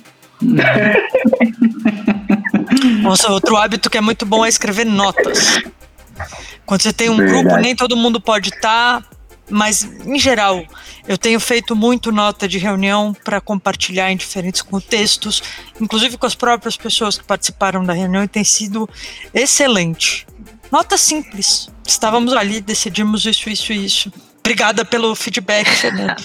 [3.02, 5.60] Nossa, outro hábito que é muito bom é escrever notas.
[6.66, 7.44] Quando você tem um Verdade.
[7.44, 9.08] grupo, nem todo mundo pode estar, tá,
[9.50, 10.66] mas em geral,
[11.08, 15.44] eu tenho feito muito nota de reunião para compartilhar em diferentes contextos,
[15.80, 18.90] inclusive com as próprias pessoas que participaram da reunião, e tem sido
[19.34, 20.26] excelente.
[20.72, 21.70] Nota simples.
[21.86, 24.12] Estávamos ali, decidimos isso, isso e isso.
[24.40, 26.24] Obrigada pelo feedback, Fernando.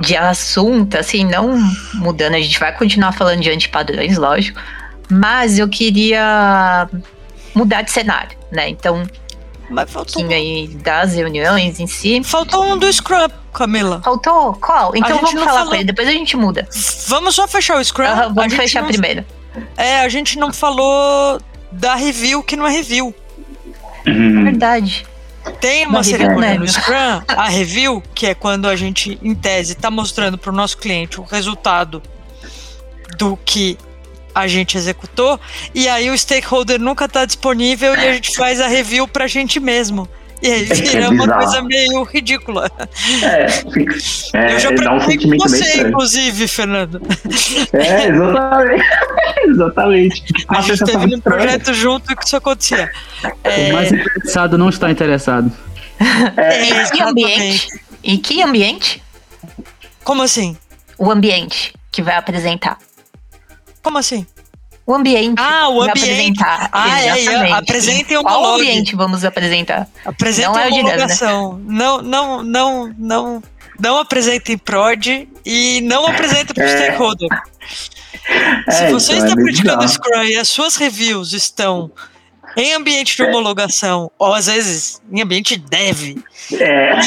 [0.00, 1.58] de assunto, assim, não
[1.94, 4.60] mudando, a gente vai continuar falando de antipadrões, lógico,
[5.10, 6.88] mas eu queria
[7.54, 8.68] mudar de cenário, né?
[8.68, 9.06] Então,
[9.70, 12.22] mas faltou um aí das reuniões em si.
[12.22, 14.00] Faltou um do Scrum, Camila.
[14.02, 14.54] Faltou?
[14.54, 14.92] Qual?
[14.94, 15.68] Então vamos falar falou...
[15.68, 16.68] com ele, depois a gente muda.
[17.08, 18.04] Vamos só fechar o Scrum?
[18.04, 18.88] Uhum, vamos fechar não...
[18.88, 19.24] primeiro.
[19.76, 21.40] É, a gente não falou
[21.70, 23.14] da review que não é review.
[24.06, 24.44] Uhum.
[24.44, 25.06] Verdade.
[25.64, 29.72] Tem uma, uma cerimônia no Scrum, a review, que é quando a gente, em tese,
[29.72, 32.02] está mostrando para o nosso cliente o resultado
[33.16, 33.78] do que
[34.34, 35.40] a gente executou,
[35.74, 39.26] e aí o stakeholder nunca está disponível e a gente faz a review para a
[39.26, 40.06] gente mesmo.
[40.44, 42.70] E aí é vira é uma coisa meio ridícula.
[43.22, 43.46] É,
[44.34, 47.00] é eu já preocupei um com você, inclusive, Fernando.
[47.72, 48.84] É, exatamente.
[49.48, 50.24] exatamente.
[50.48, 52.92] A, a gente teve um projeto junto e que isso acontecia.
[53.42, 53.70] É...
[53.70, 55.50] O mais interessado não está interessado.
[56.36, 57.68] É, em que ambiente?
[58.04, 59.02] Em que ambiente?
[60.04, 60.58] Como assim?
[60.98, 62.76] O ambiente que vai apresentar.
[63.82, 64.26] Como assim?
[64.86, 65.40] O ambiente.
[65.40, 66.42] Ah, o ambiente.
[66.44, 69.88] Ah, é, é, apresentem o Qual ambiente vamos apresentar?
[70.04, 71.60] Apresentem não é homologação.
[71.64, 73.42] Não, não, não, não,
[73.80, 76.76] não apresentem prod e não apresentem para o é.
[76.76, 77.28] stakeholder.
[78.66, 81.90] É, Se você então está é praticando Scrum e as suas reviews estão
[82.56, 86.18] em ambiente de homologação, ou às vezes em ambiente dev,
[86.52, 87.00] é.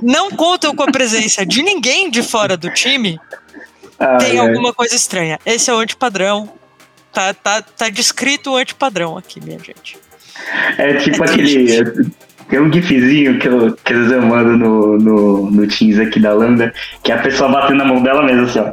[0.00, 3.20] não contam com a presença de ninguém de fora do time,
[4.20, 5.38] tem alguma coisa estranha.
[5.44, 6.59] Esse é o antipadrão.
[7.12, 9.98] Tá, tá, tá descrito o antipadrão aqui, minha gente.
[10.78, 12.10] É tipo é aquele.
[12.48, 16.18] Tem um gifzinho que, eu, que às vezes eu mando no, no, no Teams aqui
[16.18, 18.72] da Lambda, que é a pessoa batendo na mão dela mesmo, assim, ó.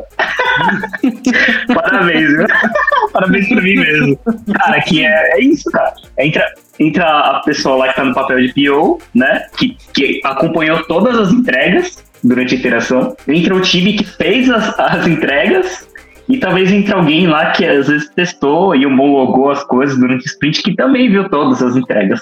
[1.75, 2.47] Parabéns, viu?
[3.13, 4.19] Parabéns pra mim mesmo.
[4.55, 5.93] Cara, que é, é isso, cara.
[6.17, 6.47] Entra,
[6.79, 9.45] entra a pessoa lá que tá no papel de PO, né?
[9.55, 13.15] Que, que acompanhou todas as entregas durante a interação.
[13.27, 15.86] Entra o time que fez as, as entregas
[16.29, 20.27] e talvez entre alguém lá que às vezes testou e homologou as coisas durante o
[20.27, 22.21] sprint que também viu todas as entregas.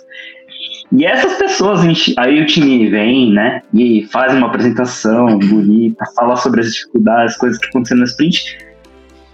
[0.91, 1.81] E essas pessoas,
[2.17, 7.37] aí o time vem, né, e faz uma apresentação bonita, fala sobre as dificuldades, as
[7.37, 8.57] coisas que aconteceram no sprint,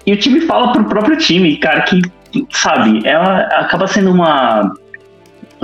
[0.06, 2.02] e o time fala pro próprio time, cara, que,
[2.50, 4.74] sabe, ela acaba sendo uma,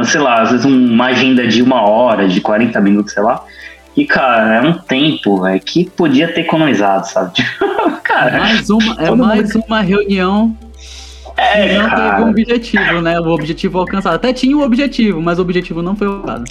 [0.03, 3.43] sei lá, às vezes uma agenda de uma hora, de 40 minutos, sei lá,
[3.97, 7.33] E, cara, é um tempo, velho, que podia ter economizado, sabe?
[8.03, 9.65] cara, mais uma, é mais mundo...
[9.67, 10.55] uma reunião
[11.35, 12.11] é, não cara.
[12.11, 13.19] teve um objetivo, né?
[13.19, 14.15] O objetivo alcançado.
[14.15, 16.45] Até tinha o um objetivo, mas o objetivo não foi alcançado.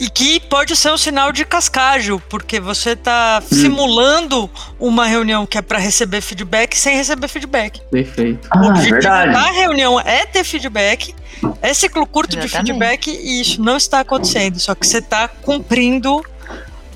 [0.00, 3.54] E que pode ser um sinal de cascagem, porque você está hum.
[3.54, 7.80] simulando uma reunião que é para receber feedback sem receber feedback.
[7.90, 8.46] Perfeito.
[8.46, 9.32] O ah, objetivo verdade.
[9.32, 11.14] da reunião é ter feedback,
[11.60, 12.66] é ciclo curto Exatamente.
[12.66, 14.60] de feedback, e isso não está acontecendo.
[14.60, 16.22] Só que você está cumprindo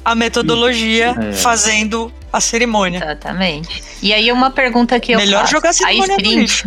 [0.05, 1.33] a metodologia, é.
[1.33, 2.99] fazendo a cerimônia.
[2.99, 3.83] Exatamente.
[4.03, 5.53] E aí uma pergunta que eu Melhor faço.
[5.53, 6.65] jogar a cerimônia a sprint,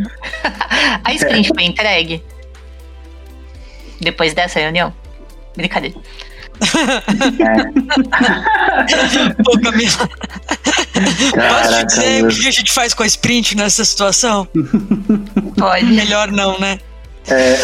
[1.03, 2.23] a sprint foi entregue?
[3.99, 4.93] Depois dessa reunião?
[5.55, 5.95] Brincadeira.
[9.43, 10.09] Pô, Camila.
[11.49, 14.47] Posso te dizer o que a gente faz com a sprint nessa situação?
[15.57, 15.86] Pode.
[15.86, 16.79] Melhor não, né?
[17.28, 17.55] É.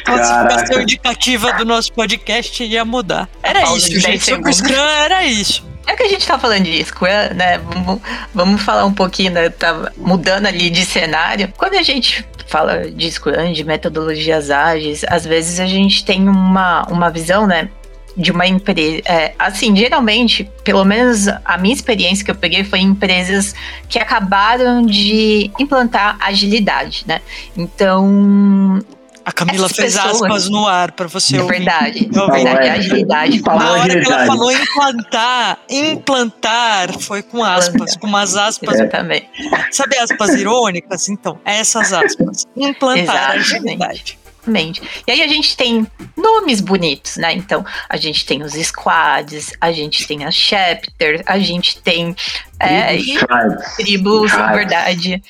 [0.05, 3.29] Classificação indicativa do nosso podcast ia mudar.
[3.43, 4.25] Era isso, gente.
[4.25, 5.65] Sobre o Scrum era isso.
[5.87, 7.59] É que a gente tá falando de Scrum, né?
[7.59, 8.01] Vamos,
[8.35, 9.49] vamos falar um pouquinho, né?
[9.51, 11.53] Tá mudando ali de cenário.
[11.57, 16.83] Quando a gente fala de Scrum, de metodologias ágeis, às vezes a gente tem uma,
[16.89, 17.69] uma visão, né?
[18.17, 19.03] De uma empresa.
[19.05, 23.55] É, assim, geralmente, pelo menos a minha experiência que eu peguei foi em empresas
[23.89, 27.21] que acabaram de implantar agilidade, né?
[27.57, 28.81] Então,
[29.25, 30.23] a Camila fez pessoas...
[30.23, 31.57] aspas no ar para você é ouvir.
[31.57, 33.43] Verdade, é verdade, agilidade.
[33.43, 38.79] Na hora que ela falou implantar, implantar foi com aspas, com umas aspas.
[38.81, 38.87] É.
[38.87, 39.27] Também.
[39.73, 41.09] Sabe aspas irônicas?
[41.09, 42.47] Então, essas aspas.
[42.55, 44.19] Implantar agilidade.
[44.45, 44.83] Exatamente.
[45.07, 45.87] E aí a gente tem
[46.17, 47.33] nomes bonitos, né?
[47.33, 52.15] Então, a gente tem os squads, a gente tem as chapters, a gente tem
[52.61, 55.23] é, tribos, tribos, na verdade.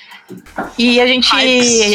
[0.79, 1.31] E a gente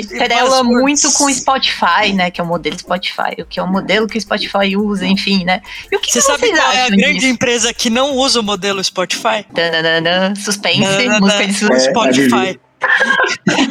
[0.07, 2.31] trela muito com o Spotify, né?
[2.31, 5.43] Que é o modelo Spotify, o que é o modelo que o Spotify usa, enfim,
[5.43, 5.61] né?
[5.91, 7.27] E o que você sabe qual é a grande disso?
[7.27, 9.45] empresa que não usa o modelo Spotify?
[9.51, 11.87] Dananana, suspense, música de suspense.
[11.87, 12.59] É, Spotify.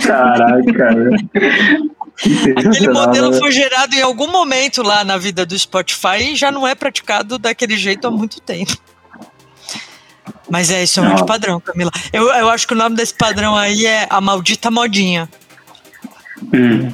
[0.07, 1.11] Caraca, cara.
[2.57, 3.39] Aquele modelo né?
[3.39, 7.39] foi gerado em algum momento lá na vida do Spotify e já não é praticado
[7.39, 8.77] daquele jeito há muito tempo.
[10.51, 11.91] Mas é, isso é um padrão, Camila.
[12.12, 15.29] Eu, eu acho que o nome desse padrão aí é a maldita modinha.
[16.53, 16.91] Hum,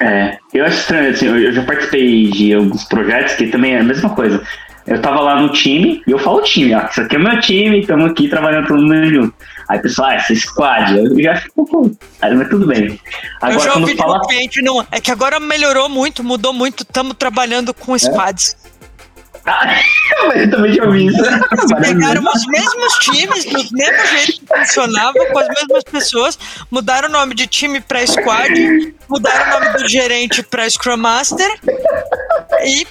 [0.00, 3.84] é, eu acho estranho, assim, eu já participei de alguns projetos que também é a
[3.84, 4.42] mesma coisa.
[4.86, 8.10] Eu tava lá no time, e eu falo time, isso aqui é meu time, estamos
[8.10, 9.34] aqui trabalhando todo mundo junto.
[9.68, 11.90] Aí, pessoal, ah, essa é squad, eu já fico, pô,
[12.20, 13.00] mas tudo bem.
[13.40, 14.18] Agora, eu já ouvi fala...
[14.18, 18.56] de um cliente, não, é que agora melhorou muito, mudou muito, estamos trabalhando com squads.
[18.60, 18.64] É?
[19.46, 19.76] Ah,
[20.28, 21.22] mas eu também já ouvi isso.
[21.80, 26.38] Pegaram os mesmos times, do mesmo jeito que funcionava, com as mesmas pessoas,
[26.70, 31.50] mudaram o nome de time para squad, mudaram o nome do gerente para Scrum Master
[32.64, 32.86] e.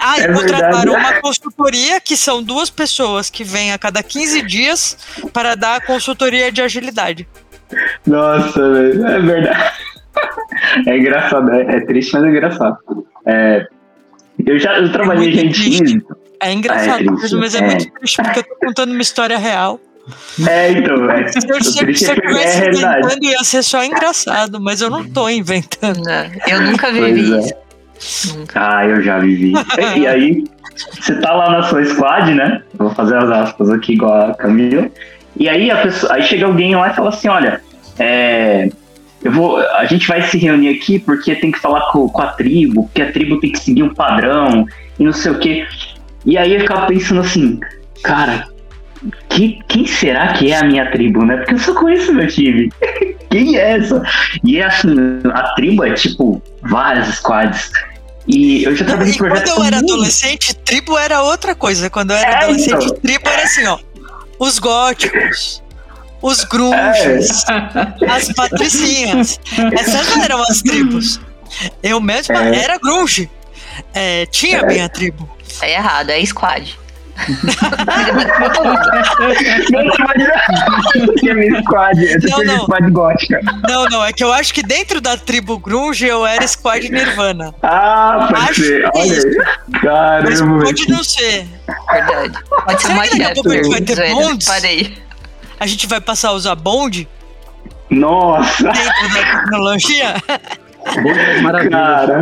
[0.00, 4.42] Ah, e é contrataram uma consultoria que são duas pessoas que vêm a cada 15
[4.42, 4.96] dias
[5.32, 7.28] para dar consultoria de agilidade.
[8.06, 9.72] Nossa, velho, é verdade.
[10.86, 12.78] É engraçado, é, é triste, mas é engraçado.
[13.26, 13.66] É,
[14.46, 16.04] eu já eu trabalhei é gente.
[16.40, 19.38] É engraçado, é triste, mas é, é, muito triste porque eu tô contando uma história
[19.38, 19.80] real.
[20.48, 21.10] É, então.
[21.10, 25.08] É, se eu, se eu estivesse é inventando, ia ser só engraçado, mas eu não
[25.08, 26.02] tô inventando.
[26.02, 27.69] Não, eu nunca vivi é.
[28.00, 28.44] Isso.
[28.54, 29.52] Ah, eu já vivi.
[29.96, 30.44] e aí,
[30.98, 32.62] você tá lá na sua squad, né?
[32.74, 34.90] Vou fazer as aspas aqui igual a Camila.
[35.36, 37.60] E aí, a pessoa, aí chega alguém lá e fala assim: olha,
[37.98, 38.70] é,
[39.22, 42.28] eu vou, a gente vai se reunir aqui porque tem que falar com, com a
[42.28, 44.66] tribo, porque a tribo tem que seguir um padrão
[44.98, 45.66] e não sei o quê.
[46.24, 47.60] E aí eu ficava pensando assim,
[48.02, 48.46] cara,
[49.28, 51.36] que, quem será que é a minha tribo, né?
[51.36, 52.70] Porque eu só conheço meu time.
[53.30, 54.02] quem é essa?
[54.42, 54.94] E é assim,
[55.32, 57.70] a tribo é tipo várias squads.
[58.26, 59.44] E eu já trabalhei em projeto.
[59.44, 61.90] Quando eu era adolescente, tribo era outra coisa.
[61.90, 62.96] Quando eu era é, adolescente, então.
[62.96, 63.78] tribo era assim, ó.
[64.38, 65.62] Os góticos,
[66.22, 68.10] os grunges, é.
[68.10, 69.40] as patricinhas.
[69.72, 71.20] Essas eram as tribos.
[71.82, 72.56] Eu mesma é.
[72.56, 73.28] era grunge.
[73.94, 74.66] É, tinha é.
[74.66, 75.28] minha tribo.
[75.60, 76.78] É errado, é squad.
[82.28, 82.58] Não, não.
[82.60, 83.40] squad gótica.
[83.68, 87.54] Não, não, é que eu acho que dentro da tribo grunge eu era squad nirvana.
[87.62, 88.90] Ah, pode acho ser.
[88.94, 89.80] Olha aí.
[89.80, 90.30] Caramba.
[90.30, 91.46] Mas pode não ser.
[91.90, 92.38] Verdade.
[92.48, 94.46] Pode ser Será que daqui a pouco a gente vai ter bondes?
[94.46, 95.10] Parei
[95.60, 97.06] a gente vai passar a usar bonde?
[97.90, 98.64] Nossa!
[98.72, 100.14] Dentro da tecnologia?
[101.02, 102.20] Bonde Cara,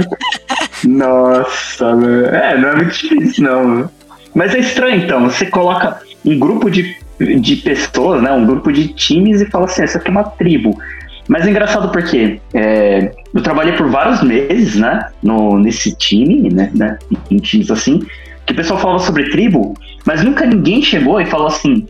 [0.84, 2.26] nossa, meu.
[2.26, 3.90] É, não é muito difícil, não.
[4.38, 5.24] Mas é estranho, então.
[5.28, 6.96] Você coloca um grupo de,
[7.40, 8.30] de pessoas, né?
[8.30, 10.78] Um grupo de times e fala assim, essa aqui é uma tribo.
[11.26, 16.70] Mas é engraçado porque é, eu trabalhei por vários meses, né, no, nesse time, né,
[16.74, 16.98] né,
[17.30, 18.00] em times assim,
[18.46, 19.74] que o pessoal falava sobre tribo,
[20.06, 21.86] mas nunca ninguém chegou e falou assim,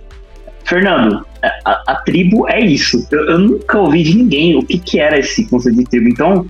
[0.65, 1.25] Fernando,
[1.65, 3.07] a, a tribo é isso.
[3.13, 6.09] Eu, eu, nunca ouvi de ninguém o que, que era esse conceito de tribo.
[6.09, 6.45] Então,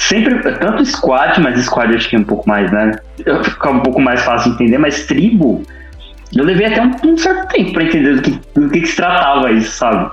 [0.00, 2.98] sempre, tanto squad, mas squad acho que é um pouco mais, né,
[3.44, 5.62] fica um pouco mais fácil de entender, mas tribo,
[6.34, 8.96] eu levei até um, um certo tempo para entender do que, do que, que se
[8.96, 10.10] tratava isso, sabe?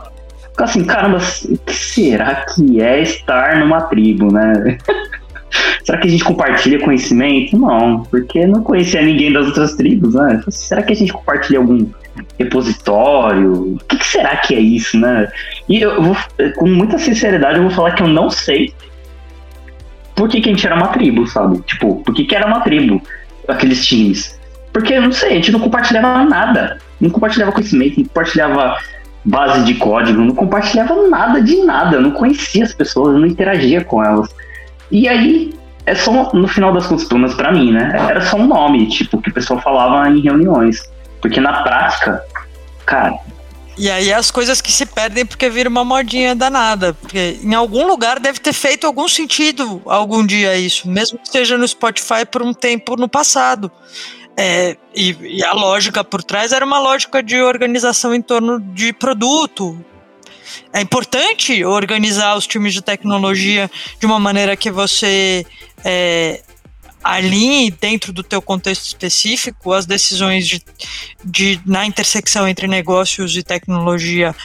[0.59, 4.77] assim, caramba, o que será que é estar numa tribo, né?
[5.85, 7.55] será que a gente compartilha conhecimento?
[7.55, 10.41] Não, porque não conhecia ninguém das outras tribos, né?
[10.49, 11.85] Será que a gente compartilha algum
[12.39, 13.73] repositório?
[13.73, 15.31] O que, que será que é isso, né?
[15.69, 16.17] E eu vou,
[16.55, 18.73] com muita sinceridade, eu vou falar que eu não sei
[20.17, 21.61] por que, que a gente era uma tribo, sabe?
[21.61, 22.99] Tipo, por que, que era uma tribo,
[23.47, 24.37] aqueles times?
[24.73, 26.79] Porque, não sei, a gente não compartilhava nada.
[26.99, 28.77] Não compartilhava conhecimento, não compartilhava
[29.23, 34.03] base de código, não compartilhava nada de nada, não conhecia as pessoas, não interagia com
[34.03, 34.27] elas.
[34.89, 35.53] E aí,
[35.85, 37.91] é só, no final das contas, pra mim, né?
[38.09, 40.81] Era só um nome, tipo, que o pessoal falava em reuniões.
[41.21, 42.23] Porque na prática,
[42.85, 43.13] cara.
[43.77, 46.93] E aí as coisas que se perdem porque vira uma modinha danada.
[46.95, 51.57] Porque em algum lugar deve ter feito algum sentido algum dia isso, mesmo que seja
[51.57, 53.71] no Spotify por um tempo no passado.
[54.35, 58.93] É, e, e, a lógica por trás era uma lógica de organização em torno de
[58.93, 59.83] produto.
[60.71, 63.69] É importante organizar os times de tecnologia
[63.99, 65.43] de uma maneira que você
[65.83, 66.43] é,
[67.03, 70.61] alinhe dentro do teu contexto específico as decisões de,
[71.23, 74.35] de na intersecção entre negócios e tecnologia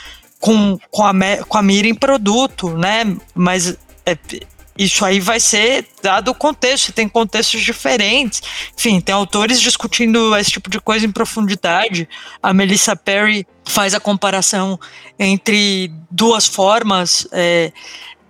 [0.41, 1.13] com, com, a,
[1.49, 3.17] com a mira em produto, né?
[3.35, 4.17] Mas é,
[4.77, 8.43] isso aí vai ser dado o contexto, tem contextos diferentes.
[8.77, 12.09] Enfim, tem autores discutindo esse tipo de coisa em profundidade.
[12.43, 14.81] A Melissa Perry faz a comparação
[15.19, 17.27] entre duas formas.
[17.31, 17.71] É,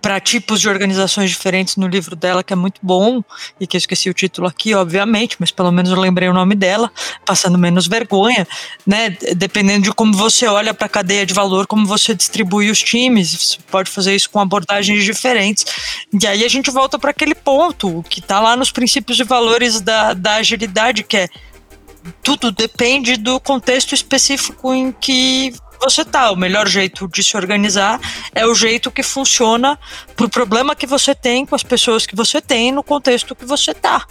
[0.03, 3.23] para tipos de organizações diferentes no livro dela, que é muito bom,
[3.57, 6.55] e que eu esqueci o título aqui, obviamente, mas pelo menos eu lembrei o nome
[6.55, 6.91] dela,
[7.25, 8.45] passando menos vergonha,
[8.85, 9.11] né?
[9.37, 13.33] Dependendo de como você olha para a cadeia de valor, como você distribui os times,
[13.33, 15.65] você pode fazer isso com abordagens diferentes.
[16.21, 19.79] E aí a gente volta para aquele ponto que está lá nos princípios e valores
[19.79, 21.29] da, da agilidade, que é
[22.21, 25.53] tudo depende do contexto específico em que
[25.83, 26.31] você tá.
[26.31, 27.99] O melhor jeito de se organizar
[28.33, 29.77] é o jeito que funciona
[30.15, 33.73] pro problema que você tem com as pessoas que você tem no contexto que você
[33.73, 34.05] tá.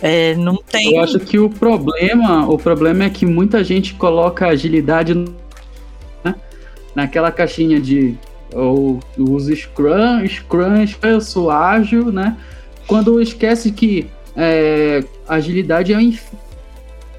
[0.00, 0.96] É, não tem.
[0.96, 6.34] Eu acho que o problema, o problema é que muita gente coloca agilidade né,
[6.94, 8.16] naquela caixinha de
[8.54, 12.36] ou usa Scrum, Scrum, eu sou ágil, né?
[12.86, 16.12] Quando esquece que é, agilidade é um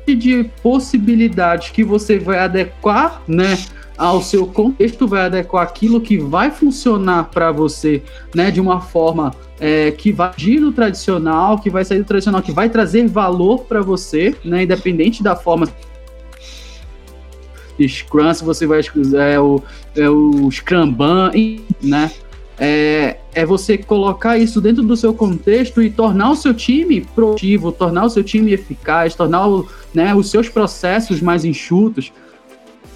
[0.05, 3.57] de possibilidades que você vai adequar, né?
[3.97, 8.01] Ao seu contexto, vai adequar aquilo que vai funcionar para você,
[8.33, 12.41] né, de uma forma é, que vai agir do tradicional, que vai sair do tradicional,
[12.41, 15.67] que vai trazer valor para você, né, independente da forma
[17.87, 18.81] Scrum, se você vai
[19.31, 19.61] é o,
[19.95, 21.31] é o Scrumban,
[21.81, 22.11] né?
[22.59, 27.71] É, é você colocar isso dentro do seu contexto e tornar o seu time produtivo,
[27.71, 32.13] tornar o seu time eficaz, tornar o, né, os seus processos mais enxutos.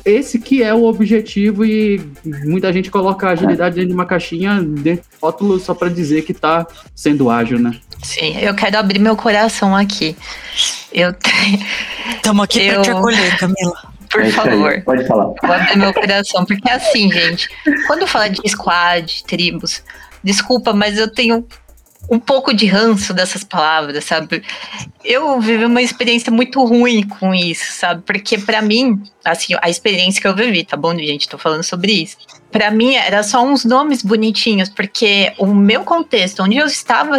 [0.07, 4.61] Esse que é o objetivo e muita gente coloca a agilidade dentro de uma caixinha,
[4.61, 7.77] dentro de rótulo, só para dizer que está sendo ágil, né?
[8.01, 10.15] Sim, eu quero abrir meu coração aqui.
[10.93, 11.59] Eu tenho.
[12.15, 12.75] Estamos aqui eu...
[12.75, 13.97] para te acolher, Camila.
[14.09, 14.81] Por é favor.
[14.85, 15.25] Pode falar.
[15.25, 17.49] Vou abrir meu coração, porque é assim, gente,
[17.85, 19.83] quando fala de squad, tribos,
[20.23, 21.45] desculpa, mas eu tenho
[22.09, 24.43] um pouco de ranço dessas palavras, sabe?
[25.03, 28.01] Eu vivi uma experiência muito ruim com isso, sabe?
[28.05, 31.27] Porque para mim, assim, a experiência que eu vivi, tá bom, gente?
[31.27, 32.17] Tô falando sobre isso.
[32.51, 37.17] Para mim era só uns nomes bonitinhos, porque o meu contexto, onde eu estava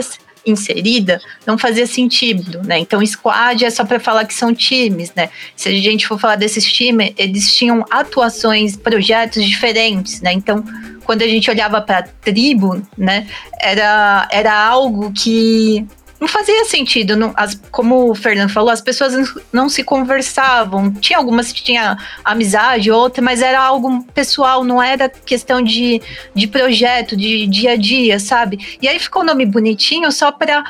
[0.50, 2.78] inserida, não fazia sentido, né?
[2.78, 5.28] Então, squad é só para falar que são times, né?
[5.56, 10.32] Se a gente for falar desses times, eles tinham atuações, projetos diferentes, né?
[10.32, 10.64] Então,
[11.04, 13.26] quando a gente olhava para tribo, né,
[13.58, 15.86] era, era algo que
[16.20, 17.16] não fazia sentido.
[17.16, 19.14] Não, as, como o Fernando falou, as pessoas
[19.52, 20.92] não, se conversavam.
[20.94, 26.00] Tinha algumas que tinha amizade, outra, mas era algo pessoal, não era questão de,
[26.34, 28.78] de projeto, de dia a dia, sabe?
[28.82, 30.64] E aí ficou o nome bonitinho só para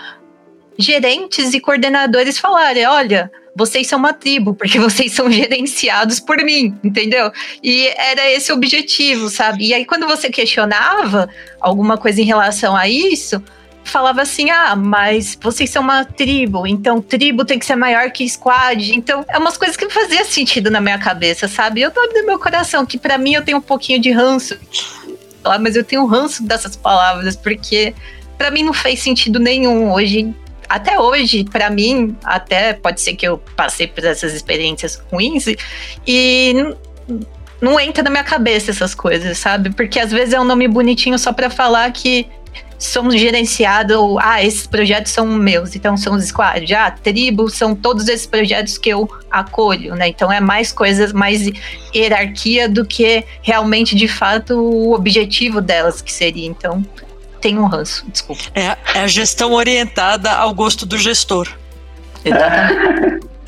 [0.78, 6.78] gerentes e coordenadores falarem: olha vocês são uma tribo, porque vocês são gerenciados por mim,
[6.84, 7.32] entendeu?
[7.60, 9.66] E era esse o objetivo, sabe?
[9.66, 11.28] E aí, quando você questionava
[11.60, 13.42] alguma coisa em relação a isso,
[13.88, 18.28] falava assim: ah, mas vocês são uma tribo, então tribo tem que ser maior que
[18.28, 18.94] squad.
[18.94, 21.80] Então, é umas coisas que não fazia sentido na minha cabeça, sabe?
[21.80, 24.58] Eu tô abrindo meu coração, que para mim eu tenho um pouquinho de ranço
[25.42, 27.94] falar, mas eu tenho ranço dessas palavras, porque
[28.36, 29.92] para mim não fez sentido nenhum.
[29.92, 30.34] Hoje,
[30.68, 35.46] até hoje, para mim, até pode ser que eu passei por essas experiências ruins
[36.06, 36.54] e
[37.60, 39.70] não entra na minha cabeça essas coisas, sabe?
[39.70, 42.26] Porque às vezes é um nome bonitinho só para falar que
[42.78, 48.08] somos gerenciados, ah, esses projetos são meus, então são os squads, ah, tribo, são todos
[48.08, 50.08] esses projetos que eu acolho, né?
[50.08, 51.50] Então é mais coisas, mais
[51.94, 56.46] hierarquia do que realmente, de fato, o objetivo delas que seria.
[56.46, 56.84] Então,
[57.40, 58.42] tem um ranço, desculpa.
[58.54, 61.48] É, é a gestão orientada ao gosto do gestor.
[62.24, 63.26] Exatamente.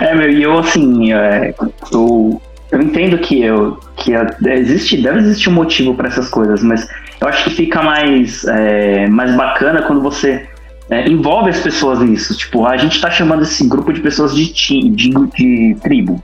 [0.00, 1.54] É, meu, e eu assim, é,
[1.90, 2.40] eu,
[2.70, 4.12] eu entendo que, eu, que
[4.46, 6.86] existe, deve existir um motivo para essas coisas, mas
[7.20, 10.48] eu acho que fica mais, é, mais bacana quando você
[10.90, 12.36] é, envolve as pessoas nisso.
[12.36, 16.22] Tipo, a gente está chamando esse grupo de pessoas de, ti, de, de tribo.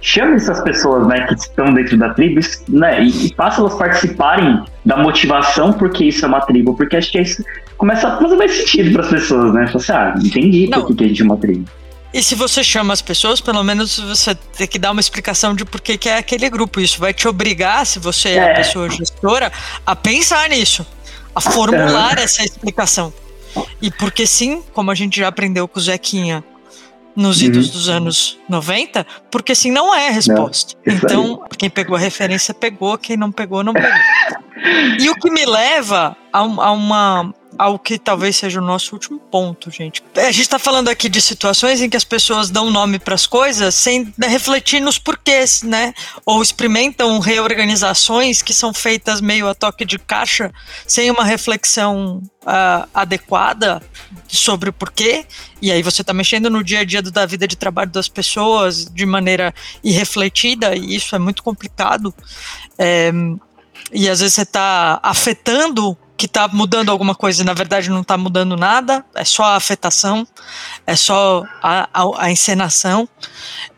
[0.00, 4.62] Chame essas pessoas né, que estão dentro da tribo né, e, e faça elas participarem
[4.84, 7.44] da motivação porque isso é uma tribo, porque acho que isso
[7.76, 9.66] começa a fazer mais sentido para as pessoas, né?
[9.72, 11.64] Você, ah, entendi por que a gente é uma tribo.
[12.12, 15.64] E se você chama as pessoas, pelo menos você tem que dar uma explicação de
[15.64, 16.80] por que, que é aquele grupo.
[16.80, 19.52] Isso vai te obrigar, se você é, é a pessoa gestora,
[19.84, 20.86] a pensar nisso,
[21.34, 23.12] a formular essa explicação.
[23.80, 26.42] E porque sim, como a gente já aprendeu com o Zequinha
[27.14, 27.48] nos uhum.
[27.48, 30.74] idos dos anos 90, porque sim não é a resposta.
[30.86, 31.56] Não, então, aí.
[31.58, 33.90] quem pegou a referência pegou, quem não pegou, não pegou.
[34.98, 39.18] e o que me leva a, a uma ao que talvez seja o nosso último
[39.18, 40.02] ponto, gente.
[40.14, 43.26] A gente está falando aqui de situações em que as pessoas dão nome para as
[43.26, 45.92] coisas sem refletir nos porquês, né?
[46.24, 50.52] Ou experimentam reorganizações que são feitas meio a toque de caixa,
[50.86, 53.82] sem uma reflexão uh, adequada
[54.28, 55.26] sobre o porquê.
[55.60, 58.84] E aí você está mexendo no dia a dia da vida de trabalho das pessoas
[58.84, 59.52] de maneira
[59.82, 62.14] irrefletida, e isso é muito complicado.
[62.78, 63.10] É,
[63.92, 68.00] e às vezes você está afetando que está mudando alguma coisa e na verdade não
[68.00, 70.26] está mudando nada, é só a afetação,
[70.84, 73.08] é só a, a, a encenação.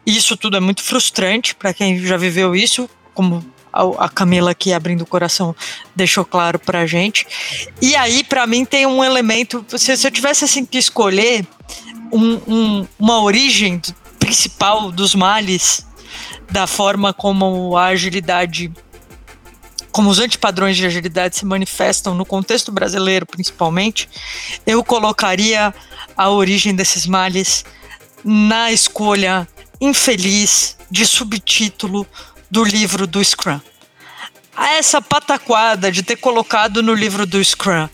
[0.07, 4.73] Isso tudo é muito frustrante para quem já viveu isso, como a, a Camila aqui
[4.73, 5.55] abrindo o coração
[5.95, 7.27] deixou claro para gente.
[7.81, 9.62] E aí, para mim, tem um elemento.
[9.77, 11.47] Se, se eu tivesse assim que escolher
[12.11, 13.83] um, um, uma origem
[14.19, 15.87] principal dos males,
[16.51, 18.73] da forma como a agilidade
[19.93, 24.09] como os antipadrões de agilidade se manifestam no contexto brasileiro, principalmente,
[24.67, 25.75] eu colocaria
[26.17, 27.65] a origem desses males
[28.25, 29.49] na escolha
[29.81, 32.07] infeliz de subtítulo
[32.51, 33.61] do livro do Scrum.
[34.57, 37.89] Essa pataquada de ter colocado no livro do Scrum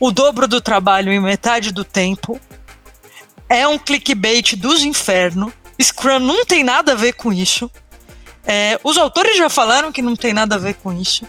[0.00, 2.40] o dobro do trabalho em metade do tempo
[3.48, 5.52] é um clickbait dos infernos.
[5.80, 7.68] Scrum não tem nada a ver com isso.
[8.50, 11.26] É, os autores já falaram que não tem nada a ver com isso.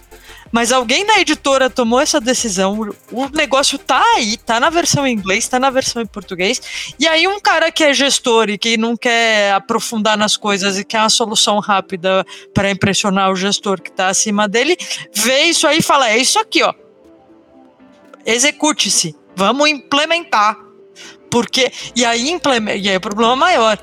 [0.53, 2.89] Mas alguém da editora tomou essa decisão.
[3.11, 6.61] O negócio tá aí, tá na versão em inglês, tá na versão em português.
[6.97, 10.85] E aí, um cara que é gestor e que não quer aprofundar nas coisas e
[10.85, 14.77] quer uma solução rápida para impressionar o gestor que tá acima dele,
[15.13, 16.73] vê isso aí e fala: é isso aqui, ó.
[18.25, 19.13] Execute-se.
[19.35, 20.57] Vamos implementar.
[21.29, 21.69] Porque.
[21.95, 23.77] E aí, implementa, e aí o problema maior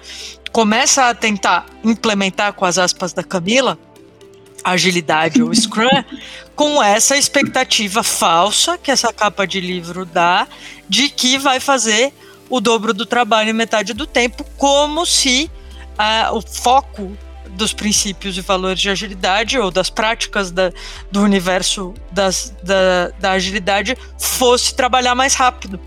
[0.57, 3.79] começa a tentar implementar, com as aspas da Camila,
[4.65, 6.03] agilidade ou Scrum,
[6.57, 10.49] com essa expectativa falsa que essa capa de livro dá
[10.89, 12.11] de que vai fazer
[12.49, 15.51] o dobro do trabalho em metade do tempo, como se
[15.99, 17.15] uh, o foco
[17.51, 20.73] dos princípios e valores de agilidade ou das práticas da,
[21.13, 25.79] do universo das, da, da agilidade fosse trabalhar mais rápido.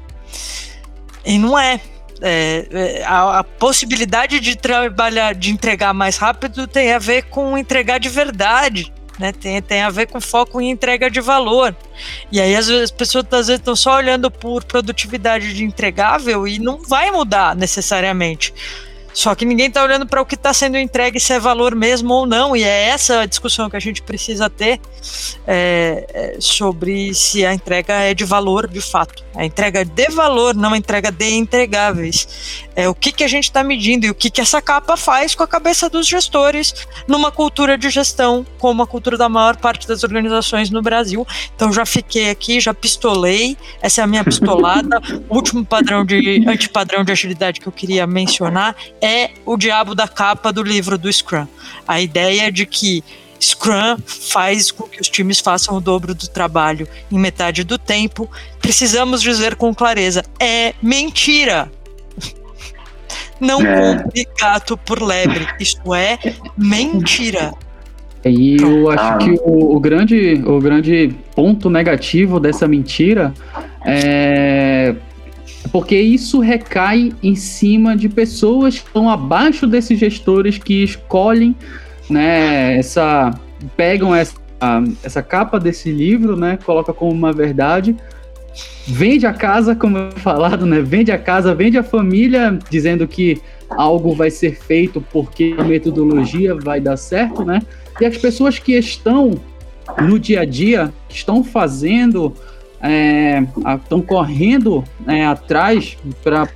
[1.26, 1.82] E não é
[2.22, 7.58] é, é, a, a, possibilidade de trabalhar, de entregar mais rápido tem a ver com
[7.58, 8.92] entregar de verdade.
[9.18, 11.76] Né, tem, tem a ver com foco em entrega de valor.
[12.32, 16.58] E aí, vezes, as pessoas às vezes estão só olhando por produtividade de entregável e
[16.58, 18.54] não vai mudar necessariamente.
[19.14, 22.14] Só que ninguém está olhando para o que está sendo entregue, se é valor mesmo
[22.14, 24.80] ou não, e é essa a discussão que a gente precisa ter
[25.46, 29.24] é, é, sobre se a entrega é de valor de fato.
[29.36, 32.68] A entrega de valor, não a entrega de entregáveis.
[32.80, 35.36] É o que, que a gente está medindo e o que, que essa capa faz
[35.36, 36.74] com a cabeça dos gestores
[37.10, 41.28] numa cultura de gestão, como a cultura da maior parte das organizações no Brasil.
[41.54, 45.02] Então já fiquei aqui, já pistolei, essa é a minha pistolada.
[45.28, 50.08] o último padrão de antipadrão de agilidade que eu queria mencionar é o diabo da
[50.08, 51.48] capa do livro do Scrum.
[51.86, 53.04] A ideia de que
[53.42, 58.32] Scrum faz com que os times façam o dobro do trabalho em metade do tempo.
[58.62, 61.70] Precisamos dizer com clareza: é mentira.
[63.40, 63.98] Não é.
[63.98, 65.48] compre gato por lebre.
[65.60, 66.18] Isso é
[66.58, 67.54] mentira.
[68.26, 73.34] E eu acho que o, o, grande, o grande ponto negativo dessa mentira
[73.86, 74.96] é
[75.72, 81.56] porque isso recai em cima de pessoas que estão abaixo desses gestores que escolhem,
[82.10, 83.38] né, essa
[83.76, 84.36] pegam essa,
[85.04, 87.96] essa capa desse livro, né, coloca como uma verdade,
[88.88, 94.14] vende a casa, como falado, né, vende a casa, vende a família, dizendo que algo
[94.14, 97.62] vai ser feito porque a metodologia vai dar certo, né?
[98.02, 99.40] E as pessoas que estão
[100.02, 102.34] no dia a dia, que estão fazendo
[103.84, 106.48] estão é, correndo é, atrás para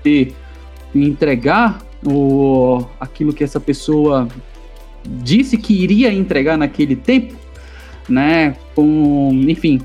[0.96, 4.28] entregar o, aquilo que essa pessoa
[5.06, 7.36] disse que iria entregar naquele tempo,
[8.08, 8.56] né?
[8.74, 9.82] Com, enfim,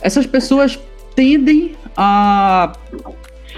[0.00, 0.78] essas pessoas
[1.14, 2.72] tendem a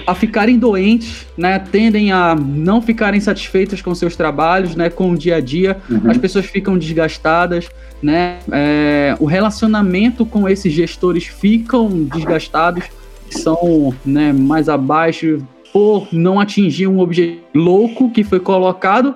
[0.06, 1.58] a ficarem doentes, né?
[1.58, 4.90] Tendem a não ficarem satisfeitas com seus trabalhos, né?
[4.90, 6.10] Com o dia a dia, uhum.
[6.10, 7.68] as pessoas ficam desgastadas,
[8.02, 8.38] né?
[8.52, 12.84] É, o relacionamento com esses gestores ficam desgastados,
[13.30, 19.14] são né, mais abaixo por não atingir um objetivo louco que foi colocado,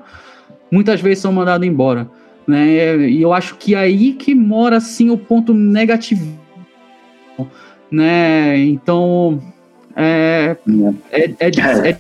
[0.73, 2.11] muitas vezes são mandados embora,
[2.47, 3.09] né?
[3.09, 6.27] E eu acho que é aí que mora sim o ponto negativo,
[7.91, 8.59] né?
[8.59, 9.41] Então
[9.97, 10.57] é,
[11.11, 11.99] é, é, é, é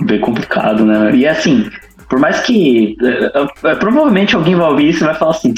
[0.00, 1.14] bem complicado, né?
[1.14, 1.70] E assim,
[2.08, 5.54] por mais que é, é, provavelmente alguém vai ouvir isso e vai falar assim,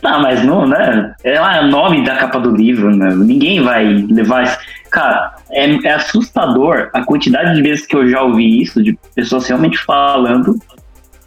[0.00, 1.14] tá, mas não, né?
[1.24, 3.14] É lá o nome da capa do livro, né?
[3.14, 4.58] Ninguém vai levar isso.
[4.90, 9.46] Cara, é, é, assustador a quantidade de vezes que eu já ouvi isso, de pessoas
[9.46, 10.56] realmente falando,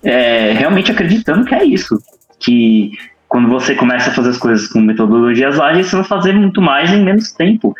[0.04, 2.02] é, realmente acreditando que é isso.
[2.40, 2.92] Que
[3.30, 6.92] quando você começa a fazer as coisas com metodologias ágeis, você vai fazer muito mais
[6.92, 7.76] em menos tempo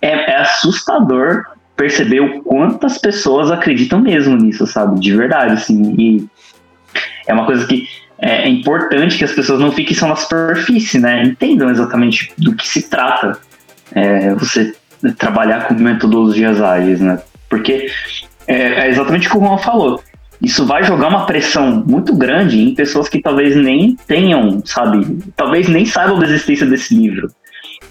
[0.00, 1.44] é, é assustador
[1.76, 5.00] perceber o quantas pessoas acreditam mesmo nisso, sabe?
[5.00, 5.94] De verdade, assim.
[5.98, 6.26] E
[7.26, 10.98] é uma coisa que é, é importante que as pessoas não fiquem só na superfície,
[10.98, 11.24] né?
[11.24, 13.38] Entendam exatamente do que se trata
[13.92, 14.74] é, você
[15.18, 17.18] trabalhar com metodologias ágeis, né?
[17.48, 17.90] Porque
[18.46, 20.02] é, é exatamente o que o Juan falou.
[20.42, 25.18] Isso vai jogar uma pressão muito grande em pessoas que talvez nem tenham, sabe?
[25.36, 27.30] Talvez nem saibam da existência desse livro.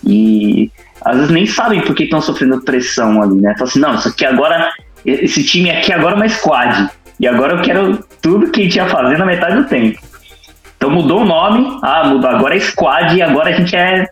[0.06, 0.70] E
[1.04, 3.54] às vezes nem sabem por que estão sofrendo pressão ali, né?
[3.58, 4.70] Fala assim, não, isso aqui agora,
[5.06, 6.90] esse time aqui agora é uma squad.
[7.20, 10.00] E agora eu quero tudo que a gente ia fazer na metade do tempo.
[10.76, 14.08] Então mudou o nome, ah, mudou, agora é squad e agora a gente é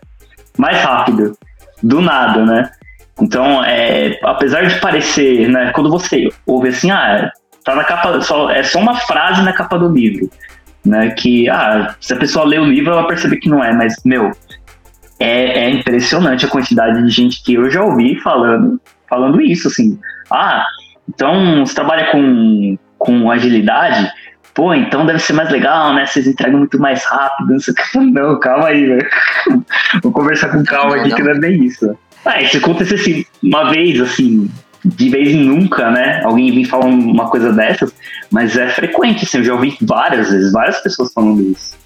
[0.56, 1.36] mais rápido.
[1.82, 2.70] Do nada, né?
[3.20, 7.30] Então, é, apesar de parecer, né, quando você ouve assim, ah,
[7.64, 10.30] tá na capa, só, é só uma frase na capa do livro,
[10.84, 13.72] né, que, ah, se a pessoa ler o livro, ela vai perceber que não é,
[13.72, 14.32] mas, meu,
[15.18, 19.98] é, é, impressionante a quantidade de gente que eu já ouvi falando, falando isso, assim.
[20.30, 20.64] Ah,
[21.06, 24.10] então você trabalha com, com agilidade?
[24.54, 26.06] Pô, então deve ser mais legal, né?
[26.06, 27.98] Vocês entregam muito mais rápido, não sei o que.
[28.00, 29.08] Não, calma aí, velho.
[30.02, 31.96] Vou conversar com calma aqui, que não é bem isso.
[32.24, 34.50] Ah, se acontecesse uma vez, assim,
[34.84, 36.22] de vez em nunca, né?
[36.24, 37.92] Alguém vir falar uma coisa dessas,
[38.30, 41.78] mas é frequente, assim, eu já ouvi várias vezes, várias pessoas falando isso.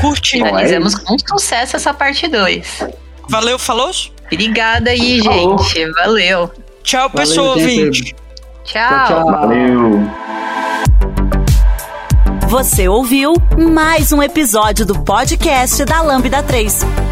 [0.00, 0.38] Curti.
[0.38, 2.86] Finalizamos com sucesso essa parte 2.
[3.28, 3.90] Valeu, falou?
[4.30, 5.92] Obrigada aí, gente.
[5.92, 6.50] Valeu.
[6.82, 8.14] Tchau, pessoal ouvinte.
[8.64, 8.88] Tchau.
[8.88, 9.26] tchau, tchau.
[9.26, 10.10] Valeu.
[12.48, 17.11] Você ouviu mais um episódio do podcast da Lambda 3.